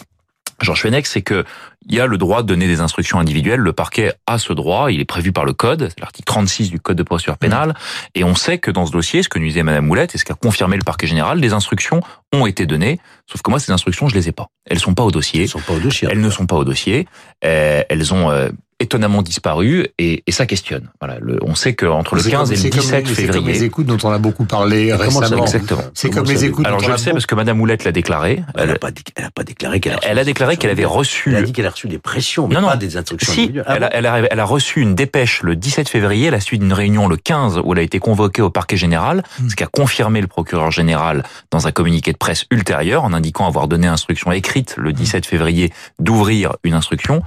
Georges 0.62 0.82
Fenech, 0.82 1.06
c'est 1.08 1.22
que 1.22 1.46
il 1.90 1.96
y 1.96 2.02
a 2.02 2.06
le 2.06 2.18
droit 2.18 2.42
de 2.42 2.48
donner 2.48 2.68
des 2.68 2.82
instructions 2.82 3.20
individuelles. 3.20 3.62
Le 3.62 3.72
parquet 3.72 4.14
a 4.26 4.38
ce 4.38 4.52
droit. 4.52 4.92
Il 4.92 5.00
est 5.00 5.06
prévu 5.06 5.32
par 5.32 5.46
le 5.46 5.54
code, 5.54 5.88
c'est 5.90 6.00
l'article 6.00 6.26
36 6.26 6.70
du 6.70 6.80
code 6.80 6.98
de 6.98 7.04
procédure 7.04 7.38
pénale. 7.38 7.76
Et 8.14 8.24
on 8.24 8.36
sait 8.36 8.58
que 8.58 8.72
dans 8.72 8.86
ce 8.86 8.92
dossier, 8.92 9.24
ce 9.24 9.30
que 9.30 9.40
nous 9.40 9.48
disait 9.48 9.64
Madame 9.64 9.86
Moulette 9.86 10.14
et 10.16 10.18
ce 10.18 10.26
qu'a 10.26 10.34
confirmé 10.34 10.76
le 10.76 10.84
parquet 10.84 11.08
général, 11.08 11.40
des 11.40 11.54
instructions 11.54 12.02
ont 12.34 12.46
été 12.46 12.66
données. 12.66 13.00
Sauf 13.26 13.42
que 13.42 13.50
moi, 13.50 13.60
ces 13.60 13.72
instructions, 13.72 14.10
je 14.10 14.16
les 14.16 14.28
ai 14.28 14.32
pas. 14.32 14.48
Elles 14.66 14.80
sont 14.80 14.94
pas 14.94 15.04
au 15.04 15.12
dossier. 15.12 15.44
Elles 15.44 15.50
sont 15.50 15.60
pas 15.60 15.74
au 15.74 15.80
dossier. 15.80 16.08
Elles 16.12 16.22
ne 16.22 16.30
sont 16.30 16.46
pas 16.46 16.58
au 16.58 16.66
dossier. 16.66 17.08
Euh, 17.46 17.84
elles 17.88 18.14
ont 18.14 18.30
euh, 18.32 18.50
étonnamment 18.80 19.22
disparu 19.22 19.88
et, 19.98 20.24
et 20.28 20.32
ça 20.32 20.46
questionne. 20.46 20.90
Voilà, 21.02 21.18
le, 21.20 21.40
on 21.42 21.56
sait 21.56 21.74
qu'entre 21.74 22.16
le 22.16 22.22
15 22.22 22.52
et 22.52 22.56
le 22.56 22.70
17 22.70 23.08
février. 23.08 23.16
C'est 23.16 23.28
comme 23.28 23.48
les 23.48 23.64
écoutes 23.64 23.88
dont 23.88 23.98
on 24.04 24.12
a 24.12 24.20
beaucoup 24.20 24.46
parlé 24.46 24.94
récemment. 24.94 25.44
Exactement. 25.44 25.82
C'est 25.94 26.10
comme 26.10 26.26
les 26.26 26.46
écoutes. 26.46 26.66
Alors 26.66 26.80
je 26.80 26.92
le 26.92 26.98
sais 26.98 27.12
parce 27.12 27.26
que 27.26 27.36
Madame 27.36 27.58
Moulette 27.58 27.84
l'a 27.84 27.92
déclaré. 27.92 28.44
Elle 28.56 28.70
n'a 28.70 28.76
pas, 28.76 28.90
elle 29.16 29.26
a 29.26 29.32
pas 29.32 29.44
déclaré 29.44 29.80
qu'elle 29.80 29.94
a. 29.94 30.00
Elle 30.04 30.20
a 30.20 30.24
déclaré 30.24 30.58
qu'elle 30.58 30.70
avait 30.70 30.86
reçu. 30.86 31.30
Elle 31.30 31.38
a 31.38 31.42
dit 31.42 31.54
qu'elle 31.54 31.66
a 31.66 31.72
reçu 31.72 31.88
des 31.88 31.98
pressions, 31.98 32.48
mais 32.48 32.56
non, 32.56 32.62
non. 32.62 32.68
pas 32.68 32.78
des 32.78 32.98
instructions. 32.98 33.34
Si, 33.34 33.52
ah 33.66 33.76
elle, 33.76 33.84
a, 33.84 33.96
elle, 33.96 34.06
a, 34.06 34.20
elle, 34.20 34.40
a, 34.40 34.46
reçu 34.46 34.82
une 34.82 34.94
dépêche 34.94 35.42
le 35.42 35.56
17 35.56 35.90
février 35.90 36.28
à 36.28 36.32
la 36.32 36.40
suite 36.40 36.62
d'une 36.62 36.74
réunion 36.74 37.08
le 37.08 37.18
15 37.18 37.62
où 37.64 37.74
elle 37.74 37.80
a 37.80 37.84
été 37.84 38.00
convoquée 38.00 38.42
au 38.42 38.50
parquet 38.50 38.78
général, 38.78 39.24
hmm. 39.40 39.50
ce 39.50 39.56
qu'a 39.56 39.68
confirmé 39.68 40.22
le 40.22 40.28
procureur 40.28 40.72
général 40.72 41.24
dans 41.52 41.68
un 41.68 41.72
communiqué 41.72 42.12
de 42.12 42.18
presse 42.18 42.46
ultérieur 42.52 43.04
en 43.04 43.14
indiquant 43.14 43.48
avoir 43.48 43.68
donné 43.68 43.88
instruction 43.88 44.32
écrite 44.32 44.76
le 44.78 44.94
17 44.94 45.26
février 45.26 45.74
d'ouvrir 46.00 46.56
une 46.64 46.74
instruction. 46.74 47.24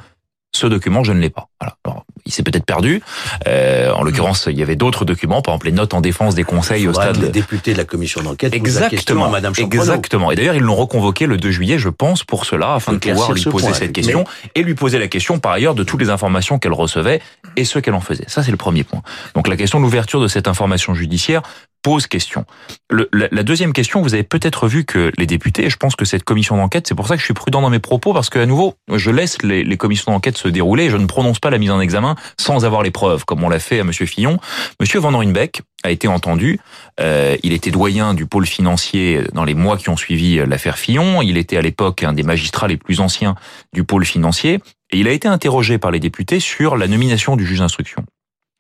Ce 0.53 0.67
document, 0.67 1.05
je 1.05 1.13
ne 1.13 1.21
l'ai 1.21 1.31
pas. 1.31 1.49
Voilà. 1.61 1.77
Alors, 1.85 2.05
il 2.27 2.33
s'est 2.33 2.43
peut-être 2.43 2.65
perdu. 2.65 3.03
Euh, 3.47 3.93
en 3.93 4.03
l'occurrence, 4.03 4.49
il 4.51 4.59
y 4.59 4.63
avait 4.63 4.77
d'autres 4.77 5.05
documents, 5.05 5.43
par 5.43 5.55
exemple 5.55 5.67
les 5.67 5.73
notes 5.73 5.95
en 5.95 6.01
défense 6.01 6.35
des 6.35 6.45
conseils 6.45 6.87
au 6.89 6.93
stade. 6.93 7.21
Les 7.21 7.29
députés 7.29 7.73
de 7.73 7.79
la 7.79 7.85
commission 7.85 8.23
d'enquête. 8.23 8.55
Exactement, 8.55 9.31
Madame 9.31 9.53
Exactement. 9.57 10.31
Et 10.31 10.37
d'ailleurs, 10.37 10.55
ils 10.55 10.63
l'ont 10.63 10.77
reconvoqué 10.77 11.27
le 11.27 11.37
2 11.37 11.51
juillet, 11.51 11.79
je 11.79 11.89
pense, 11.89 12.25
pour 12.25 12.45
cela, 12.45 12.75
afin 12.75 12.93
de 12.93 12.99
pouvoir 12.99 13.33
lui 13.33 13.45
poser 13.45 13.73
cette 13.75 13.93
question 13.93 14.25
et 14.55 14.63
lui 14.63 14.75
poser 14.75 14.99
la 14.99 15.09
question, 15.09 15.39
par 15.39 15.53
ailleurs, 15.53 15.75
de 15.75 15.85
toutes 15.85 16.01
les 16.01 16.11
informations 16.11 16.59
qu'elle 16.59 16.73
recevait 16.73 17.21
et 17.57 17.65
ce 17.65 17.79
qu'elle 17.79 17.95
en 17.95 18.01
faisait. 18.01 18.25
Ça, 18.29 18.43
c'est 18.43 18.51
le 18.51 18.57
premier 18.57 18.85
point. 18.85 19.03
Donc, 19.35 19.49
la 19.49 19.57
question 19.57 19.79
de 19.79 19.85
l'ouverture 19.85 20.21
de 20.21 20.29
cette 20.29 20.49
information 20.49 20.95
judiciaire 20.95 21.43
pose 21.83 22.07
question. 22.07 22.45
Le, 22.91 23.09
la, 23.13 23.43
deuxième 23.43 23.73
question, 23.73 24.03
vous 24.03 24.15
avez 24.15 24.23
peut-être 24.23 24.69
vu 24.69 24.85
que 24.85 25.13
les 25.17 25.27
députés, 25.27 25.67
et 25.67 25.71
je 25.71 25.77
pense 25.77 25.97
que 25.97 26.05
cette 26.05 26.25
commission 26.25 26.57
d'enquête, 26.57 26.87
c'est 26.87 26.95
pour 26.95 27.09
ça 27.09 27.15
que 27.15 27.21
je 27.21 27.25
suis 27.25 27.35
prudent 27.35 27.61
dans 27.61 27.71
mes 27.71 27.79
propos, 27.79 28.13
parce 28.13 28.31
qu'à 28.31 28.47
nouveau, 28.47 28.75
je 28.95 29.11
laisse 29.11 29.43
les, 29.43 29.65
les 29.65 29.77
commissions 29.77 30.13
d'enquête 30.13 30.37
se 30.37 30.49
dérouler, 30.49 30.85
et 30.85 30.91
je 30.91 30.97
ne 30.97 31.07
prononce 31.07 31.39
pas 31.39 31.51
la 31.51 31.59
mise 31.59 31.71
en 31.71 31.81
examen 31.81 32.17
sans 32.39 32.65
avoir 32.65 32.83
les 32.83 32.91
preuves, 32.91 33.25
comme 33.25 33.43
on 33.43 33.49
l'a 33.49 33.59
fait 33.59 33.81
à 33.81 33.85
Monsieur 33.85 34.07
Fillon. 34.07 34.39
Monsieur 34.81 35.01
Van 35.01 35.17
Ruynbeck 35.17 35.63
a 35.83 35.91
été 35.91 36.09
entendu. 36.09 36.61
Euh, 37.01 37.37
il 37.43 37.53
était 37.53 37.71
doyen 37.71 38.15
du 38.15 38.27
pôle 38.27 38.47
financier 38.47 39.23
dans 39.33 39.45
les 39.45 39.55
mois 39.55 39.77
qui 39.77 39.89
ont 39.89 39.97
suivi 39.97 40.37
l'affaire 40.47 40.79
Fillon. 40.79 41.23
Il 41.23 41.37
était 41.37 41.57
à 41.57 41.63
l'époque 41.63 42.03
un 42.03 42.13
des 42.13 42.23
magistrats 42.23 42.69
les 42.69 42.77
plus 42.77 43.01
anciens 43.01 43.35
du 43.73 43.85
pôle 43.85 44.05
financier. 44.05 44.61
Et 44.93 44.99
il 44.99 45.09
a 45.09 45.13
été 45.13 45.29
interrogé 45.29 45.79
par 45.79 45.91
les 45.91 46.01
députés 46.01 46.41
sur 46.41 46.77
la 46.77 46.89
nomination 46.89 47.37
du 47.37 47.47
juge 47.47 47.61
d'instruction. 47.61 48.05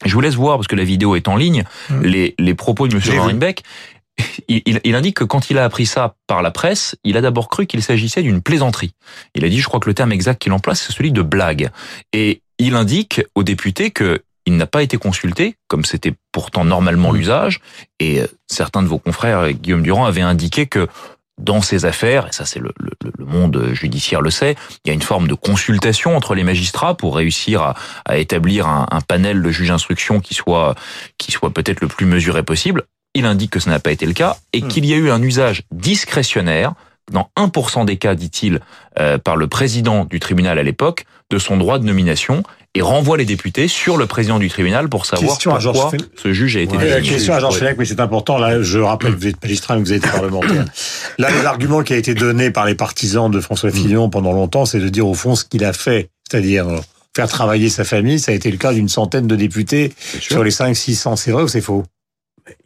Je 0.04 0.14
vous 0.14 0.20
laisse 0.20 0.34
voir, 0.34 0.56
parce 0.56 0.66
que 0.66 0.76
la 0.76 0.84
vidéo 0.84 1.16
est 1.16 1.28
en 1.28 1.36
ligne, 1.36 1.64
mmh. 1.90 2.00
les, 2.02 2.34
les 2.38 2.54
propos 2.54 2.88
de 2.88 2.94
M. 2.94 3.00
Van 3.00 3.52
il, 4.48 4.80
il, 4.84 4.94
indique 4.94 5.16
que 5.16 5.24
quand 5.24 5.50
il 5.50 5.58
a 5.58 5.64
appris 5.64 5.86
ça 5.86 6.14
par 6.26 6.42
la 6.42 6.50
presse, 6.50 6.96
il 7.04 7.16
a 7.16 7.20
d'abord 7.20 7.48
cru 7.48 7.66
qu'il 7.66 7.82
s'agissait 7.82 8.22
d'une 8.22 8.42
plaisanterie. 8.42 8.92
Il 9.34 9.44
a 9.44 9.48
dit, 9.48 9.60
je 9.60 9.66
crois 9.66 9.80
que 9.80 9.88
le 9.88 9.94
terme 9.94 10.12
exact 10.12 10.40
qu'il 10.40 10.52
emploie, 10.52 10.74
c'est 10.74 10.92
celui 10.92 11.12
de 11.12 11.22
blague. 11.22 11.70
Et 12.12 12.42
il 12.58 12.74
indique 12.74 13.22
aux 13.34 13.42
députés 13.42 13.90
que 13.90 14.22
il 14.46 14.56
n'a 14.56 14.66
pas 14.66 14.82
été 14.82 14.96
consulté, 14.96 15.56
comme 15.68 15.84
c'était 15.84 16.14
pourtant 16.32 16.64
normalement 16.64 17.12
mmh. 17.12 17.16
l'usage, 17.16 17.60
et 18.00 18.20
euh, 18.20 18.26
certains 18.46 18.82
de 18.82 18.88
vos 18.88 18.98
confrères, 18.98 19.52
Guillaume 19.52 19.82
Durand, 19.82 20.06
avaient 20.06 20.22
indiqué 20.22 20.66
que 20.66 20.88
dans 21.40 21.62
ces 21.62 21.84
affaires, 21.84 22.28
et 22.28 22.32
ça 22.32 22.44
c'est 22.44 22.60
le, 22.60 22.72
le, 22.78 22.90
le, 23.18 23.24
monde 23.24 23.70
judiciaire 23.72 24.20
le 24.20 24.30
sait, 24.30 24.56
il 24.84 24.88
y 24.88 24.90
a 24.90 24.94
une 24.94 25.02
forme 25.02 25.28
de 25.28 25.34
consultation 25.34 26.16
entre 26.16 26.34
les 26.34 26.44
magistrats 26.44 26.96
pour 26.96 27.16
réussir 27.16 27.62
à, 27.62 27.74
à 28.04 28.18
établir 28.18 28.66
un, 28.66 28.86
un, 28.90 29.00
panel 29.00 29.42
de 29.42 29.50
juges 29.50 29.68
d'instruction 29.68 30.20
qui 30.20 30.34
soit 30.34 30.74
qui 31.18 31.32
soit 31.32 31.50
peut-être 31.50 31.80
le 31.80 31.88
plus 31.88 32.06
mesuré 32.06 32.42
possible. 32.42 32.84
Il 33.14 33.24
indique 33.24 33.50
que 33.50 33.60
ce 33.60 33.68
n'a 33.68 33.80
pas 33.80 33.92
été 33.92 34.06
le 34.06 34.12
cas 34.12 34.36
et 34.52 34.62
mmh. 34.62 34.68
qu'il 34.68 34.84
y 34.86 34.92
a 34.92 34.96
eu 34.96 35.10
un 35.10 35.22
usage 35.22 35.62
discrétionnaire 35.72 36.74
dans 37.10 37.30
1% 37.36 37.84
des 37.84 37.96
cas, 37.96 38.14
dit-il, 38.14 38.60
euh, 38.98 39.18
par 39.18 39.36
le 39.36 39.46
président 39.48 40.04
du 40.04 40.20
tribunal 40.20 40.58
à 40.58 40.62
l'époque, 40.62 41.04
de 41.30 41.38
son 41.38 41.56
droit 41.56 41.78
de 41.78 41.84
nomination 41.84 42.42
et 42.74 42.82
renvoie 42.82 43.16
les 43.16 43.24
députés 43.24 43.66
sur 43.66 43.96
le 43.96 44.06
président 44.06 44.38
du 44.38 44.48
tribunal 44.48 44.88
pour 44.88 45.04
savoir 45.04 45.32
question 45.32 45.50
pourquoi 45.52 45.90
ce 46.16 46.32
juge 46.32 46.56
a 46.56 46.60
été 46.60 46.76
ouais, 46.76 46.84
désigné. 46.84 47.10
Question 47.10 47.34
à 47.34 47.40
Georges 47.40 47.58
Fenech, 47.58 47.76
mais 47.78 47.84
c'est 47.84 47.98
important. 47.98 48.38
Là, 48.38 48.62
je 48.62 48.78
rappelle 48.78 49.14
que 49.14 49.20
vous 49.20 49.26
êtes 49.26 49.42
magistrat, 49.42 49.74
que 49.74 49.80
vous 49.80 49.92
êtes 49.92 50.08
parlementaire. 50.08 50.64
Là, 51.18 51.30
l'argument 51.42 51.82
qui 51.82 51.94
a 51.94 51.96
été 51.96 52.14
donné 52.14 52.50
par 52.50 52.66
les 52.66 52.76
partisans 52.76 53.30
de 53.30 53.40
François 53.40 53.70
Fillon 53.70 54.08
pendant 54.08 54.32
longtemps, 54.32 54.66
c'est 54.66 54.78
de 54.78 54.88
dire 54.88 55.06
au 55.06 55.14
fond 55.14 55.34
ce 55.34 55.44
qu'il 55.44 55.64
a 55.64 55.72
fait, 55.72 56.10
c'est-à-dire 56.30 56.68
euh, 56.68 56.78
faire 57.16 57.28
travailler 57.28 57.68
sa 57.70 57.82
famille. 57.82 58.20
Ça 58.20 58.30
a 58.30 58.34
été 58.36 58.50
le 58.50 58.56
cas 58.56 58.72
d'une 58.72 58.88
centaine 58.88 59.26
de 59.26 59.34
députés 59.34 59.92
sur 60.20 60.44
les 60.44 60.52
5 60.52 60.74
600. 60.74 61.16
C'est 61.16 61.32
vrai 61.32 61.42
ou 61.42 61.48
c'est 61.48 61.60
faux? 61.60 61.84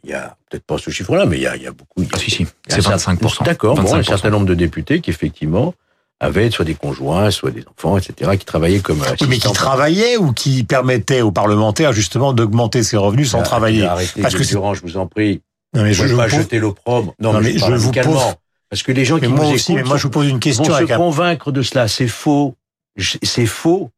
Il 0.03 0.11
y 0.11 0.13
a 0.13 0.35
peut-être 0.49 0.65
pas 0.65 0.77
ce 0.77 0.91
chiffre-là, 0.91 1.25
mais 1.25 1.37
il 1.37 1.43
y 1.43 1.47
a, 1.47 1.55
il 1.55 1.63
y 1.63 1.67
a 1.67 1.71
beaucoup. 1.71 2.03
Ah, 2.13 2.17
si, 2.17 2.31
si, 2.31 2.47
c'est 2.67 2.81
25%. 2.81 3.43
D'accord, 3.43 3.75
bon, 3.75 3.95
un 3.95 4.03
certain 4.03 4.29
nombre 4.29 4.45
de 4.45 4.53
députés 4.53 5.01
qui, 5.01 5.09
effectivement, 5.09 5.73
avaient 6.19 6.49
soit 6.49 6.65
des 6.65 6.75
conjoints, 6.75 7.29
soit 7.31 7.51
des 7.51 7.63
enfants, 7.67 7.97
etc., 7.97 8.37
qui 8.37 8.45
travaillaient 8.45 8.79
comme 8.79 9.01
oui, 9.01 9.27
mais 9.27 9.37
qui 9.37 9.51
travaillaient 9.51 10.17
ou 10.17 10.31
qui 10.31 10.63
permettaient 10.63 11.21
aux 11.21 11.31
parlementaires, 11.31 11.93
justement, 11.93 12.33
d'augmenter 12.33 12.83
ses 12.83 12.97
revenus 12.97 13.31
sans 13.31 13.43
travailler 13.43 13.85
Arrêtez, 13.85 14.21
Parce 14.21 14.35
que 14.35 14.43
Durand, 14.43 14.73
je 14.73 14.81
vous 14.81 14.97
en 14.97 15.07
prie. 15.07 15.41
Non, 15.73 15.83
mais 15.83 15.93
je 15.93 16.05
ne 16.05 16.15
pas 16.15 16.27
jeter 16.27 16.59
l'opprobre. 16.59 17.13
Non, 17.19 17.33
non, 17.33 17.41
mais, 17.41 17.53
mais 17.53 17.59
je, 17.59 17.73
vous 17.73 17.91
pose... 17.91 18.21
Parce 18.69 18.83
que 18.83 18.91
les 18.91 19.05
gens 19.05 19.19
qui 19.19 19.27
moi 19.27 19.45
nous 19.45 19.51
aussi, 19.51 19.71
écoutent 19.71 19.83
mais 19.83 19.87
moi, 19.87 19.97
je 19.97 20.03
vous 20.03 20.09
pose 20.09 20.27
une 20.27 20.39
question 20.39 20.63
vont 20.63 20.87
se 20.87 20.93
convaincre 20.95 21.51
de 21.51 21.61
cela. 21.61 21.87
C'est 21.87 22.07
faux. 22.07 22.55
C'est 22.97 23.45
faux. 23.45 23.91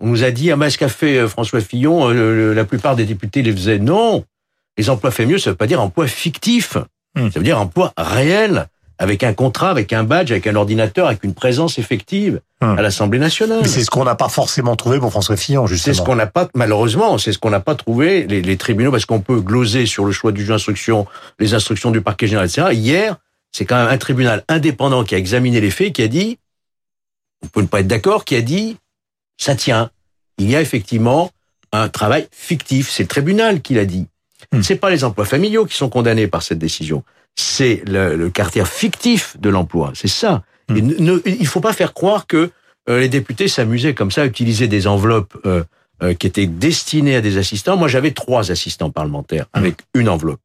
On 0.00 0.08
nous 0.08 0.24
a 0.24 0.30
dit, 0.30 0.50
ah, 0.50 0.56
mais 0.56 0.70
ce 0.70 0.78
qu'a 0.78 0.88
fait 0.88 1.18
euh, 1.18 1.28
François 1.28 1.60
Fillon, 1.60 2.10
euh, 2.10 2.54
la 2.54 2.64
plupart 2.64 2.96
des 2.96 3.04
députés 3.04 3.42
les 3.42 3.52
faisaient. 3.52 3.78
Non. 3.78 4.24
Les 4.78 4.88
emplois 4.88 5.10
faits 5.10 5.28
mieux, 5.28 5.38
ça 5.38 5.50
veut 5.50 5.56
pas 5.56 5.66
dire 5.66 5.80
emploi 5.80 6.06
fictif. 6.06 6.76
Hmm. 7.14 7.30
Ça 7.30 7.38
veut 7.38 7.44
dire 7.44 7.60
emploi 7.60 7.92
réel, 7.96 8.66
avec 9.00 9.24
un 9.24 9.32
contrat, 9.32 9.70
avec 9.70 9.94
un 9.94 10.04
badge, 10.04 10.30
avec 10.30 10.46
un 10.46 10.54
ordinateur, 10.54 11.06
avec 11.06 11.24
une 11.24 11.32
présence 11.32 11.78
effective 11.78 12.42
hmm. 12.60 12.78
à 12.78 12.82
l'Assemblée 12.82 13.18
nationale. 13.18 13.60
Mais 13.62 13.68
c'est 13.68 13.82
ce 13.82 13.90
qu'on 13.90 14.04
n'a 14.04 14.14
pas 14.14 14.28
forcément 14.28 14.76
trouvé 14.76 15.00
pour 15.00 15.10
François 15.10 15.38
Fillon, 15.38 15.66
justement. 15.66 15.94
C'est 15.94 15.98
ce 15.98 16.04
qu'on 16.04 16.16
n'a 16.16 16.26
pas, 16.26 16.48
malheureusement, 16.54 17.16
c'est 17.16 17.32
ce 17.32 17.38
qu'on 17.38 17.48
n'a 17.48 17.60
pas 17.60 17.74
trouvé, 17.74 18.26
les, 18.26 18.42
les 18.42 18.56
tribunaux, 18.58 18.90
parce 18.90 19.06
qu'on 19.06 19.22
peut 19.22 19.40
gloser 19.40 19.86
sur 19.86 20.04
le 20.04 20.12
choix 20.12 20.32
du 20.32 20.42
juge 20.42 20.50
d'instruction, 20.50 21.06
les 21.38 21.54
instructions 21.54 21.90
du 21.90 22.02
parquet 22.02 22.26
général, 22.26 22.46
etc. 22.46 22.68
Hier, 22.72 23.16
c'est 23.52 23.64
quand 23.64 23.76
même 23.76 23.88
un 23.88 23.96
tribunal 23.96 24.44
indépendant 24.48 25.02
qui 25.02 25.14
a 25.14 25.18
examiné 25.18 25.62
les 25.62 25.70
faits, 25.70 25.94
qui 25.94 26.02
a 26.02 26.08
dit, 26.08 26.38
on 27.42 27.48
peut 27.48 27.62
ne 27.62 27.66
pas 27.66 27.80
être 27.80 27.88
d'accord, 27.88 28.26
qui 28.26 28.36
a 28.36 28.42
dit, 28.42 28.76
ça 29.38 29.54
tient. 29.54 29.90
Il 30.36 30.50
y 30.50 30.56
a 30.56 30.60
effectivement 30.60 31.30
un 31.72 31.88
travail 31.88 32.28
fictif. 32.32 32.90
C'est 32.90 33.04
le 33.04 33.08
tribunal 33.08 33.62
qui 33.62 33.72
l'a 33.72 33.86
dit. 33.86 34.06
Hmm. 34.52 34.60
C'est 34.60 34.76
pas 34.76 34.90
les 34.90 35.04
emplois 35.04 35.24
familiaux 35.24 35.64
qui 35.64 35.76
sont 35.76 35.88
condamnés 35.88 36.26
par 36.26 36.42
cette 36.42 36.58
décision. 36.58 37.02
C'est 37.42 37.82
le, 37.86 38.16
le 38.16 38.28
caractère 38.28 38.68
fictif 38.68 39.36
de 39.40 39.48
l'emploi. 39.48 39.92
C'est 39.94 40.08
ça. 40.08 40.42
Hmm. 40.68 40.76
Et 40.76 40.82
ne, 40.82 41.14
il 41.24 41.46
faut 41.46 41.60
pas 41.60 41.72
faire 41.72 41.92
croire 41.94 42.26
que 42.26 42.50
euh, 42.88 43.00
les 43.00 43.08
députés 43.08 43.48
s'amusaient 43.48 43.94
comme 43.94 44.10
ça 44.10 44.22
à 44.22 44.26
utiliser 44.26 44.68
des 44.68 44.86
enveloppes 44.86 45.36
euh, 45.46 45.64
euh, 46.02 46.12
qui 46.14 46.26
étaient 46.26 46.46
destinées 46.46 47.16
à 47.16 47.22
des 47.22 47.38
assistants. 47.38 47.76
Moi, 47.76 47.88
j'avais 47.88 48.10
trois 48.10 48.50
assistants 48.50 48.90
parlementaires 48.90 49.46
hmm. 49.54 49.58
avec 49.58 49.74
une 49.94 50.08
enveloppe. 50.08 50.40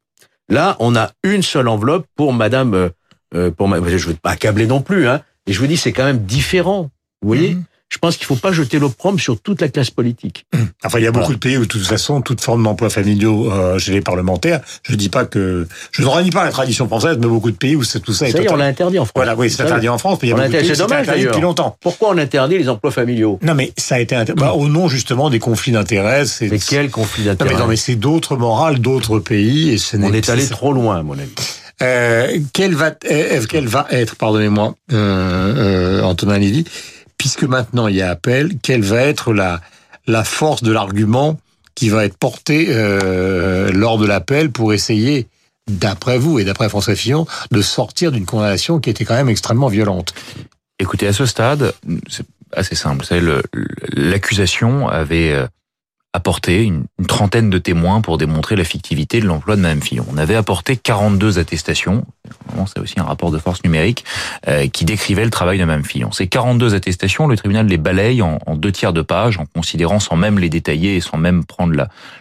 Là, 0.48 0.78
on 0.80 0.96
a 0.96 1.12
une 1.24 1.44
seule 1.44 1.68
enveloppe 1.68 2.06
pour 2.16 2.32
Madame. 2.34 2.74
Euh, 2.74 2.90
euh, 3.34 3.52
pour 3.52 3.68
ma... 3.68 3.78
Je 3.86 4.08
veux 4.08 4.14
pas 4.16 4.32
accabler 4.32 4.68
non 4.68 4.82
plus, 4.82 5.08
hein. 5.08 5.22
Et 5.48 5.54
je 5.54 5.60
vous 5.60 5.68
dis, 5.68 5.78
c'est 5.78 5.92
quand 5.92 6.06
même 6.06 6.24
différent. 6.26 6.90
Vous 7.22 7.28
voyez 7.28 7.58
je 7.90 7.98
pense 8.00 8.18
qu'il 8.18 8.24
ne 8.24 8.36
faut 8.36 8.42
pas 8.42 8.52
jeter 8.52 8.80
l'opprobre 8.80 9.20
sur 9.20 9.40
toute 9.40 9.62
la 9.62 9.70
classe 9.70 9.92
politique. 9.92 10.46
Enfin, 10.84 11.00
il 11.00 11.04
y 11.04 11.08
a 11.08 11.12
beaucoup 11.12 11.34
de 11.34 11.40
pays 11.40 11.58
où, 11.58 11.62
de 11.62 11.66
toute 11.66 11.86
façon, 11.86 12.22
toute 12.22 12.42
forme 12.42 12.64
d'emploi 12.64 12.90
familiaux 12.90 13.52
euh, 13.52 13.78
chez 13.80 13.92
les 13.92 14.02
parlementaires, 14.02 14.62
je 14.84 14.96
dis 14.96 15.10
pas 15.10 15.26
que... 15.26 15.68
Je 15.92 16.02
ne 16.02 16.08
renie 16.08 16.32
pas 16.32 16.44
la 16.44 16.52
tradition 16.52 16.88
française, 16.88 17.18
mais 17.20 17.28
beaucoup 17.28 17.52
de 17.52 17.58
pays 17.58 17.76
où 17.76 17.84
c'est 17.84 18.00
tout 18.00 18.14
ça 18.14 18.28
est... 18.28 18.36
Est, 18.36 18.52
on 18.52 18.56
l'a 18.56 18.66
interdit 18.66 19.00
en 19.00 19.06
France. 19.06 19.14
Voilà, 19.16 19.36
oui, 19.36 19.50
c'est 19.50 19.64
interdit 19.64 19.90
en 19.90 19.98
France, 19.98 20.20
mais 20.22 20.28
il 20.28 20.32
y 20.32 20.34
a 20.34 20.38
beaucoup 20.38 20.52
de 20.52 20.58
pays 20.58 20.78
dommage, 20.78 21.08
interdit 21.08 21.26
depuis 21.26 21.42
longtemps. 21.42 21.78
Pourquoi 21.80 22.10
on 22.10 22.18
interdit 22.18 22.58
les 22.58 22.70
emplois 22.70 22.92
familiaux? 22.92 23.40
Non, 23.44 23.54
mais 23.54 23.72
ça 23.78 23.96
a 23.96 24.00
été 24.00 24.16
interdit 24.16 24.42
bah, 24.42 24.54
au 24.54 24.68
nom, 24.68 24.88
justement, 24.88 25.30
des 25.30 25.40
conflits 25.40 25.72
d'intérêts. 25.72 26.26
Mais 26.42 26.60
quels 26.60 26.90
conflits 26.90 27.24
d'intérêts? 27.24 27.54
Non, 27.54 27.60
mais, 27.62 27.68
mais 27.68 27.76
c'est 27.76 27.96
d'autres 27.96 28.36
morales, 28.36 28.80
d'autres 28.80 29.20
pays, 29.20 29.70
et 29.70 29.78
ce 29.78 29.96
On 29.98 30.12
est 30.12 30.30
allé 30.30 30.48
trop 30.48 30.74
loin, 30.74 30.98
à 30.98 31.04
mon 31.04 31.14
avis. 31.14 31.32
Euh, 31.82 32.40
quelle 32.54 32.74
va, 32.74 32.94
euh, 33.12 33.44
quelle 33.50 33.68
va 33.68 33.86
être, 33.92 34.16
pardonnez-moi, 34.16 34.76
euh, 34.94 36.02
Antonin 36.04 36.38
Lévy, 36.38 36.64
puisque 37.18 37.44
maintenant 37.44 37.88
il 37.88 37.96
y 37.96 38.02
a 38.02 38.10
appel, 38.10 38.58
quelle 38.62 38.84
va 38.84 39.02
être 39.02 39.34
la, 39.34 39.62
la 40.08 40.24
force 40.24 40.64
de 40.64 40.72
l'argument 40.72 41.40
qui 41.76 41.90
va 41.90 42.06
être 42.06 42.18
porté 42.18 42.68
euh, 42.70 43.72
lors 43.72 43.98
de 43.98 44.06
l'appel 44.06 44.52
pour 44.52 44.74
essayer, 44.74 45.28
d'après 45.68 46.18
vous 46.18 46.40
et 46.40 46.46
d'après 46.46 46.70
François 46.70 46.96
Fillon, 46.96 47.26
de 47.52 47.62
sortir 47.62 48.12
d'une 48.12 48.26
condamnation 48.26 48.80
qui 48.80 48.90
était 48.90 49.04
quand 49.04 49.16
même 49.16 49.30
extrêmement 49.30 49.68
violente 49.68 50.14
Écoutez, 50.78 51.08
à 51.08 51.14
ce 51.14 51.26
stade, 51.26 51.74
c'est 52.10 52.26
assez 52.54 52.76
simple. 52.76 53.06
L'accusation 53.94 54.90
avait 54.90 55.32
euh, 55.32 55.48
apporté 56.12 56.64
une, 56.64 56.86
une, 57.00 57.06
trentaine 57.06 57.50
de 57.50 57.58
témoins 57.58 58.02
pour 58.02 58.18
démontrer 58.18 58.56
la 58.56 58.66
fictivité 58.66 59.22
de 59.22 59.26
l'emploi 59.26 59.56
de 59.56 59.62
Mme 59.62 59.82
Fillon. 59.82 60.06
On 60.12 60.18
avait 60.18 60.36
apporté 60.36 60.76
42 60.76 61.40
attestations, 61.40 62.06
c'est 62.66 62.80
aussi 62.80 63.00
un 63.00 63.04
rapport 63.04 63.32
de 63.32 63.38
force 63.38 63.64
numérique, 63.64 64.06
euh, 64.48 64.68
qui 64.68 64.86
décrivait 64.86 65.26
le 65.26 65.30
travail 65.30 65.58
de 65.58 65.66
Mme 65.66 65.84
Fillon. 65.84 66.12
Ces 66.12 66.28
42 66.28 66.76
attestations, 66.76 67.28
le 67.28 67.36
tribunal 67.36 67.68
les 67.68 67.78
balaye 67.78 68.22
en, 68.22 68.40
deux 68.56 68.72
tiers 68.72 68.94
de 68.94 69.02
page, 69.02 69.38
en 69.38 69.46
considérant 69.46 70.00
sans 70.00 70.16
même 70.16 70.40
les 70.40 70.50
détailler 70.50 70.96
et 70.96 71.02
sans 71.02 71.18
même 71.18 71.44
prendre 71.44 71.74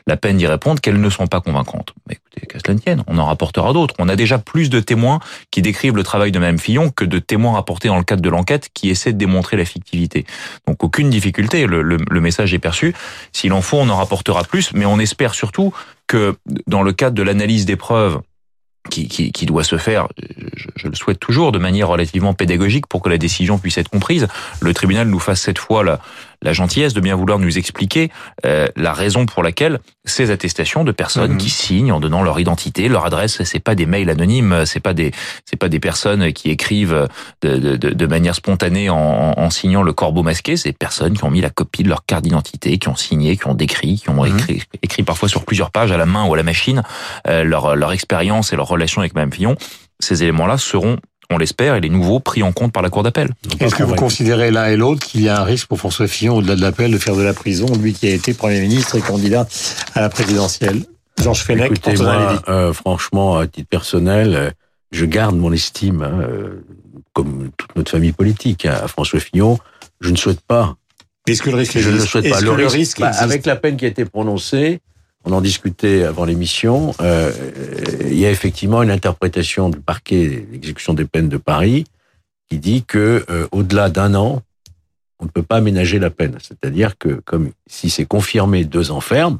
la, 0.06 0.16
peine 0.16 0.36
d'y 0.36 0.46
répondre, 0.46 0.80
qu'elles 0.80 1.00
ne 1.00 1.10
sont 1.10 1.26
pas 1.26 1.40
convaincantes. 1.40 1.92
Mais 2.08 2.16
écoutez, 2.16 2.46
qu'à 2.46 2.58
cela 2.58 2.74
ne 2.74 2.80
tienne, 2.80 3.04
on 3.06 3.18
en 3.18 3.26
rapportera 3.26 3.72
d'autres. 3.72 3.94
On 3.98 4.08
a 4.08 4.16
déjà 4.16 4.38
plus 4.38 4.70
de 4.70 4.80
témoins 4.80 5.20
qui 5.50 5.62
décrivent 5.62 5.96
le 5.96 6.02
travail 6.02 6.32
de 6.32 6.38
Mme 6.38 6.58
Fillon 6.58 6.90
que 6.90 7.04
de 7.04 7.18
témoins 7.18 7.52
rapportés 7.52 7.88
dans 7.88 7.98
le 7.98 8.04
cadre 8.04 8.22
de 8.22 8.28
l'enquête 8.28 8.70
qui 8.74 8.90
essaient 8.90 9.12
de 9.12 9.18
démontrer 9.18 9.56
la 9.56 9.64
fictivité. 9.64 10.26
Donc 10.66 10.82
aucune 10.82 11.10
difficulté, 11.10 11.66
le, 11.66 11.82
le, 11.82 11.98
le 12.08 12.20
message 12.20 12.54
est 12.54 12.58
perçu. 12.58 12.94
S'il 13.32 13.52
en 13.52 13.62
faut, 13.62 13.78
on 13.78 13.88
en 13.88 13.96
rapportera 13.96 14.42
plus, 14.44 14.72
mais 14.74 14.86
on 14.86 14.98
espère 14.98 15.34
surtout 15.34 15.72
que 16.06 16.36
dans 16.66 16.82
le 16.82 16.92
cadre 16.92 17.14
de 17.14 17.22
l'analyse 17.22 17.66
des 17.66 17.76
preuves 17.76 18.20
qui, 18.90 19.08
qui, 19.08 19.32
qui, 19.32 19.46
doit 19.46 19.64
se 19.64 19.78
faire, 19.78 20.08
je, 20.56 20.68
je, 20.76 20.88
le 20.88 20.94
souhaite 20.94 21.18
toujours, 21.18 21.52
de 21.52 21.58
manière 21.58 21.88
relativement 21.88 22.34
pédagogique 22.34 22.86
pour 22.86 23.02
que 23.02 23.08
la 23.08 23.18
décision 23.18 23.58
puisse 23.58 23.78
être 23.78 23.88
comprise, 23.88 24.28
le 24.60 24.74
tribunal 24.74 25.08
nous 25.08 25.18
fasse 25.18 25.40
cette 25.40 25.58
fois 25.58 25.82
la, 25.82 26.00
la 26.44 26.52
gentillesse 26.52 26.94
de 26.94 27.00
bien 27.00 27.16
vouloir 27.16 27.38
nous 27.38 27.58
expliquer 27.58 28.10
euh, 28.44 28.68
la 28.76 28.92
raison 28.92 29.26
pour 29.26 29.42
laquelle 29.42 29.80
ces 30.04 30.30
attestations 30.30 30.84
de 30.84 30.92
personnes 30.92 31.34
mmh. 31.34 31.38
qui 31.38 31.50
signent 31.50 31.92
en 31.92 32.00
donnant 32.00 32.22
leur 32.22 32.38
identité, 32.38 32.88
leur 32.88 33.06
adresse, 33.06 33.42
c'est 33.44 33.60
pas 33.60 33.74
des 33.74 33.86
mails 33.86 34.10
anonymes, 34.10 34.64
c'est 34.66 34.80
pas 34.80 34.94
des 34.94 35.10
c'est 35.44 35.56
pas 35.56 35.68
des 35.68 35.80
personnes 35.80 36.32
qui 36.32 36.50
écrivent 36.50 37.08
de, 37.42 37.56
de, 37.56 37.76
de 37.76 38.06
manière 38.06 38.34
spontanée 38.34 38.90
en, 38.90 39.34
en, 39.36 39.50
signant 39.50 39.82
le 39.82 39.92
corbeau 39.92 40.22
masqué, 40.22 40.56
c'est 40.56 40.70
des 40.70 40.76
personnes 40.76 41.16
qui 41.16 41.24
ont 41.24 41.30
mis 41.30 41.40
la 41.40 41.50
copie 41.50 41.82
de 41.82 41.88
leur 41.88 42.04
carte 42.04 42.24
d'identité, 42.24 42.78
qui 42.78 42.88
ont 42.88 42.96
signé, 42.96 43.36
qui 43.36 43.46
ont 43.46 43.54
décrit, 43.54 43.98
qui 43.98 44.10
ont 44.10 44.24
mmh. 44.24 44.38
écrit, 44.38 44.62
écrit 44.82 45.02
parfois 45.02 45.28
sur 45.28 45.44
plusieurs 45.44 45.70
pages 45.70 45.92
à 45.92 45.96
la 45.96 46.06
main 46.06 46.24
ou 46.26 46.34
à 46.34 46.36
la 46.36 46.42
machine 46.42 46.82
euh, 47.26 47.44
leur 47.44 47.74
leur 47.76 47.92
expérience 47.92 48.52
et 48.52 48.56
leur 48.56 48.68
relation 48.68 49.00
avec 49.00 49.14
Mme 49.14 49.32
Fillon. 49.32 49.56
Ces 50.00 50.22
éléments-là 50.22 50.58
seront 50.58 50.98
on 51.34 51.38
l'espère, 51.38 51.74
et 51.74 51.80
les 51.80 51.88
nouveaux 51.88 52.20
pris 52.20 52.42
en 52.42 52.52
compte 52.52 52.72
par 52.72 52.82
la 52.82 52.90
Cour 52.90 53.02
d'appel. 53.02 53.30
Est-ce 53.60 53.74
que 53.74 53.82
vous 53.82 53.94
considérez 53.94 54.50
l'un 54.50 54.66
et 54.66 54.76
l'autre 54.76 55.06
qu'il 55.06 55.22
y 55.22 55.28
a 55.28 55.40
un 55.40 55.44
risque 55.44 55.66
pour 55.66 55.78
François 55.78 56.06
Fillon, 56.06 56.36
au-delà 56.36 56.56
de 56.56 56.60
l'appel, 56.60 56.90
de 56.90 56.98
faire 56.98 57.16
de 57.16 57.22
la 57.22 57.34
prison, 57.34 57.66
lui 57.80 57.92
qui 57.92 58.06
a 58.06 58.10
été 58.10 58.34
Premier 58.34 58.60
ministre 58.60 58.96
et 58.96 59.00
candidat 59.00 59.46
à 59.94 60.00
la 60.00 60.08
présidentielle? 60.08 60.82
Georges 61.22 61.42
Fenech, 61.42 61.66
Écoutez, 61.66 61.96
moi, 62.02 62.42
euh, 62.48 62.72
franchement, 62.72 63.38
à 63.38 63.46
titre 63.46 63.68
personnel, 63.68 64.34
euh, 64.34 64.50
je 64.90 65.04
garde 65.04 65.36
mon 65.36 65.52
estime, 65.52 66.02
hein, 66.02 66.20
euh, 66.20 66.64
comme 67.12 67.50
toute 67.56 67.74
notre 67.76 67.90
famille 67.90 68.12
politique, 68.12 68.66
hein, 68.66 68.78
à 68.82 68.88
François 68.88 69.20
Fillon. 69.20 69.58
Je 70.00 70.10
ne 70.10 70.16
souhaite 70.16 70.40
pas. 70.40 70.76
Est-ce 71.26 71.42
que 71.42 71.50
le 71.50 71.56
risque 71.56 71.78
Je 71.78 71.90
ne 71.90 71.94
le 71.96 72.00
souhaite 72.00 72.28
pas. 72.28 72.40
Le, 72.40 72.54
le 72.56 72.66
risque, 72.66 73.00
bah, 73.00 73.10
avec 73.18 73.46
la 73.46 73.56
peine 73.56 73.76
qui 73.76 73.84
a 73.84 73.88
été 73.88 74.04
prononcée, 74.04 74.80
on 75.24 75.32
en 75.32 75.40
discutait 75.40 76.04
avant 76.04 76.24
l'émission, 76.24 76.94
euh, 77.00 77.32
il 78.02 78.18
y 78.18 78.26
a 78.26 78.30
effectivement 78.30 78.82
une 78.82 78.90
interprétation 78.90 79.70
du 79.70 79.80
parquet 79.80 80.46
d'exécution 80.50 80.94
des 80.94 81.06
peines 81.06 81.28
de 81.28 81.38
Paris 81.38 81.84
qui 82.50 82.58
dit 82.58 82.84
que 82.84 83.24
euh, 83.30 83.48
au-delà 83.52 83.88
d'un 83.88 84.14
an, 84.14 84.42
on 85.18 85.24
ne 85.24 85.30
peut 85.30 85.42
pas 85.42 85.56
aménager 85.56 85.98
la 85.98 86.10
peine. 86.10 86.36
C'est-à-dire 86.42 86.98
que 86.98 87.20
comme 87.24 87.52
si 87.66 87.88
c'est 87.88 88.04
confirmé 88.04 88.64
deux 88.64 88.90
ans 88.90 89.00
ferme, 89.00 89.38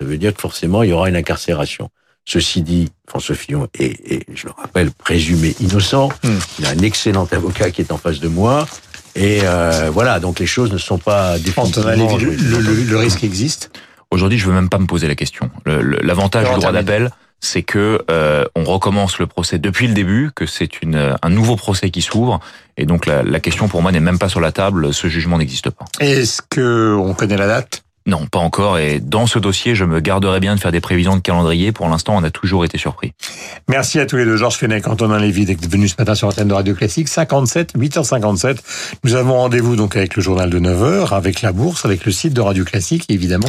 ça 0.00 0.06
veut 0.06 0.18
dire 0.18 0.34
que 0.34 0.40
forcément 0.40 0.82
il 0.82 0.90
y 0.90 0.92
aura 0.92 1.08
une 1.08 1.16
incarcération. 1.16 1.90
Ceci 2.24 2.62
dit, 2.62 2.88
François 3.08 3.34
Fillon 3.34 3.68
est, 3.78 4.24
je 4.32 4.46
le 4.46 4.52
rappelle, 4.52 4.90
présumé 4.92 5.54
innocent. 5.60 6.08
Hmm. 6.22 6.38
Il 6.58 6.66
a 6.66 6.70
un 6.70 6.78
excellent 6.78 7.26
avocat 7.30 7.70
qui 7.70 7.80
est 7.80 7.92
en 7.92 7.98
face 7.98 8.20
de 8.20 8.28
moi. 8.28 8.66
Et 9.14 9.40
euh, 9.42 9.90
voilà, 9.92 10.20
donc 10.20 10.38
les 10.38 10.46
choses 10.46 10.72
ne 10.72 10.78
sont 10.78 10.98
pas 10.98 11.38
définitivement... 11.38 12.16
Le, 12.16 12.84
le, 12.84 12.96
risque 12.96 13.24
existe? 13.24 13.70
Aujourd'hui, 14.12 14.38
je 14.38 14.46
veux 14.46 14.52
même 14.52 14.68
pas 14.68 14.78
me 14.78 14.86
poser 14.86 15.08
la 15.08 15.14
question. 15.14 15.50
L'avantage 15.64 16.46
du 16.48 16.60
droit 16.60 16.70
d'appel, 16.70 17.10
c'est 17.40 17.62
que 17.62 18.04
euh, 18.10 18.44
on 18.54 18.62
recommence 18.62 19.18
le 19.18 19.26
procès 19.26 19.58
depuis 19.58 19.88
le 19.88 19.94
début, 19.94 20.30
que 20.36 20.44
c'est 20.44 20.82
une 20.82 21.16
un 21.20 21.30
nouveau 21.30 21.56
procès 21.56 21.88
qui 21.90 22.02
s'ouvre, 22.02 22.38
et 22.76 22.84
donc 22.84 23.06
la, 23.06 23.22
la 23.22 23.40
question 23.40 23.68
pour 23.68 23.80
moi 23.80 23.90
n'est 23.90 24.00
même 24.00 24.18
pas 24.18 24.28
sur 24.28 24.40
la 24.40 24.52
table. 24.52 24.92
Ce 24.92 25.08
jugement 25.08 25.38
n'existe 25.38 25.70
pas. 25.70 25.86
Est-ce 25.98 26.42
que 26.42 26.94
on 26.94 27.14
connaît 27.14 27.38
la 27.38 27.46
date? 27.46 27.84
Non, 28.06 28.26
pas 28.26 28.38
encore. 28.38 28.78
Et 28.78 29.00
dans 29.00 29.26
ce 29.26 29.38
dossier, 29.38 29.74
je 29.74 29.84
me 29.84 30.00
garderai 30.00 30.40
bien 30.40 30.54
de 30.54 30.60
faire 30.60 30.72
des 30.72 30.80
prévisions 30.80 31.16
de 31.16 31.20
calendrier. 31.20 31.72
Pour 31.72 31.88
l'instant, 31.88 32.16
on 32.16 32.24
a 32.24 32.30
toujours 32.30 32.64
été 32.64 32.78
surpris. 32.78 33.12
Merci 33.68 34.00
à 34.00 34.06
tous 34.06 34.16
les 34.16 34.24
deux. 34.24 34.36
Georges 34.36 34.56
Fenech, 34.56 34.86
Antonin 34.88 35.18
Lévy, 35.18 35.44
d'être 35.44 35.68
venu 35.68 35.88
ce 35.88 35.94
matin 35.98 36.14
sur 36.14 36.26
l'antenne 36.26 36.48
de 36.48 36.54
Radio 36.54 36.74
Classique. 36.74 37.08
57, 37.08 37.76
8h57. 37.76 38.58
Nous 39.04 39.14
avons 39.14 39.34
rendez-vous 39.34 39.76
donc 39.76 39.96
avec 39.96 40.16
le 40.16 40.22
journal 40.22 40.50
de 40.50 40.58
9h, 40.58 41.14
avec 41.14 41.42
la 41.42 41.52
bourse, 41.52 41.84
avec 41.84 42.04
le 42.04 42.12
site 42.12 42.34
de 42.34 42.40
Radio 42.40 42.64
Classique 42.64 43.04
et 43.08 43.14
évidemment 43.14 43.48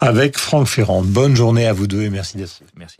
avec 0.00 0.38
Franck 0.38 0.66
Ferrand. 0.66 1.02
Bonne 1.02 1.36
journée 1.36 1.66
à 1.66 1.72
vous 1.72 1.86
deux 1.86 2.02
et 2.02 2.10
merci 2.10 2.36
d'être 2.36 2.62
Merci. 2.76 2.98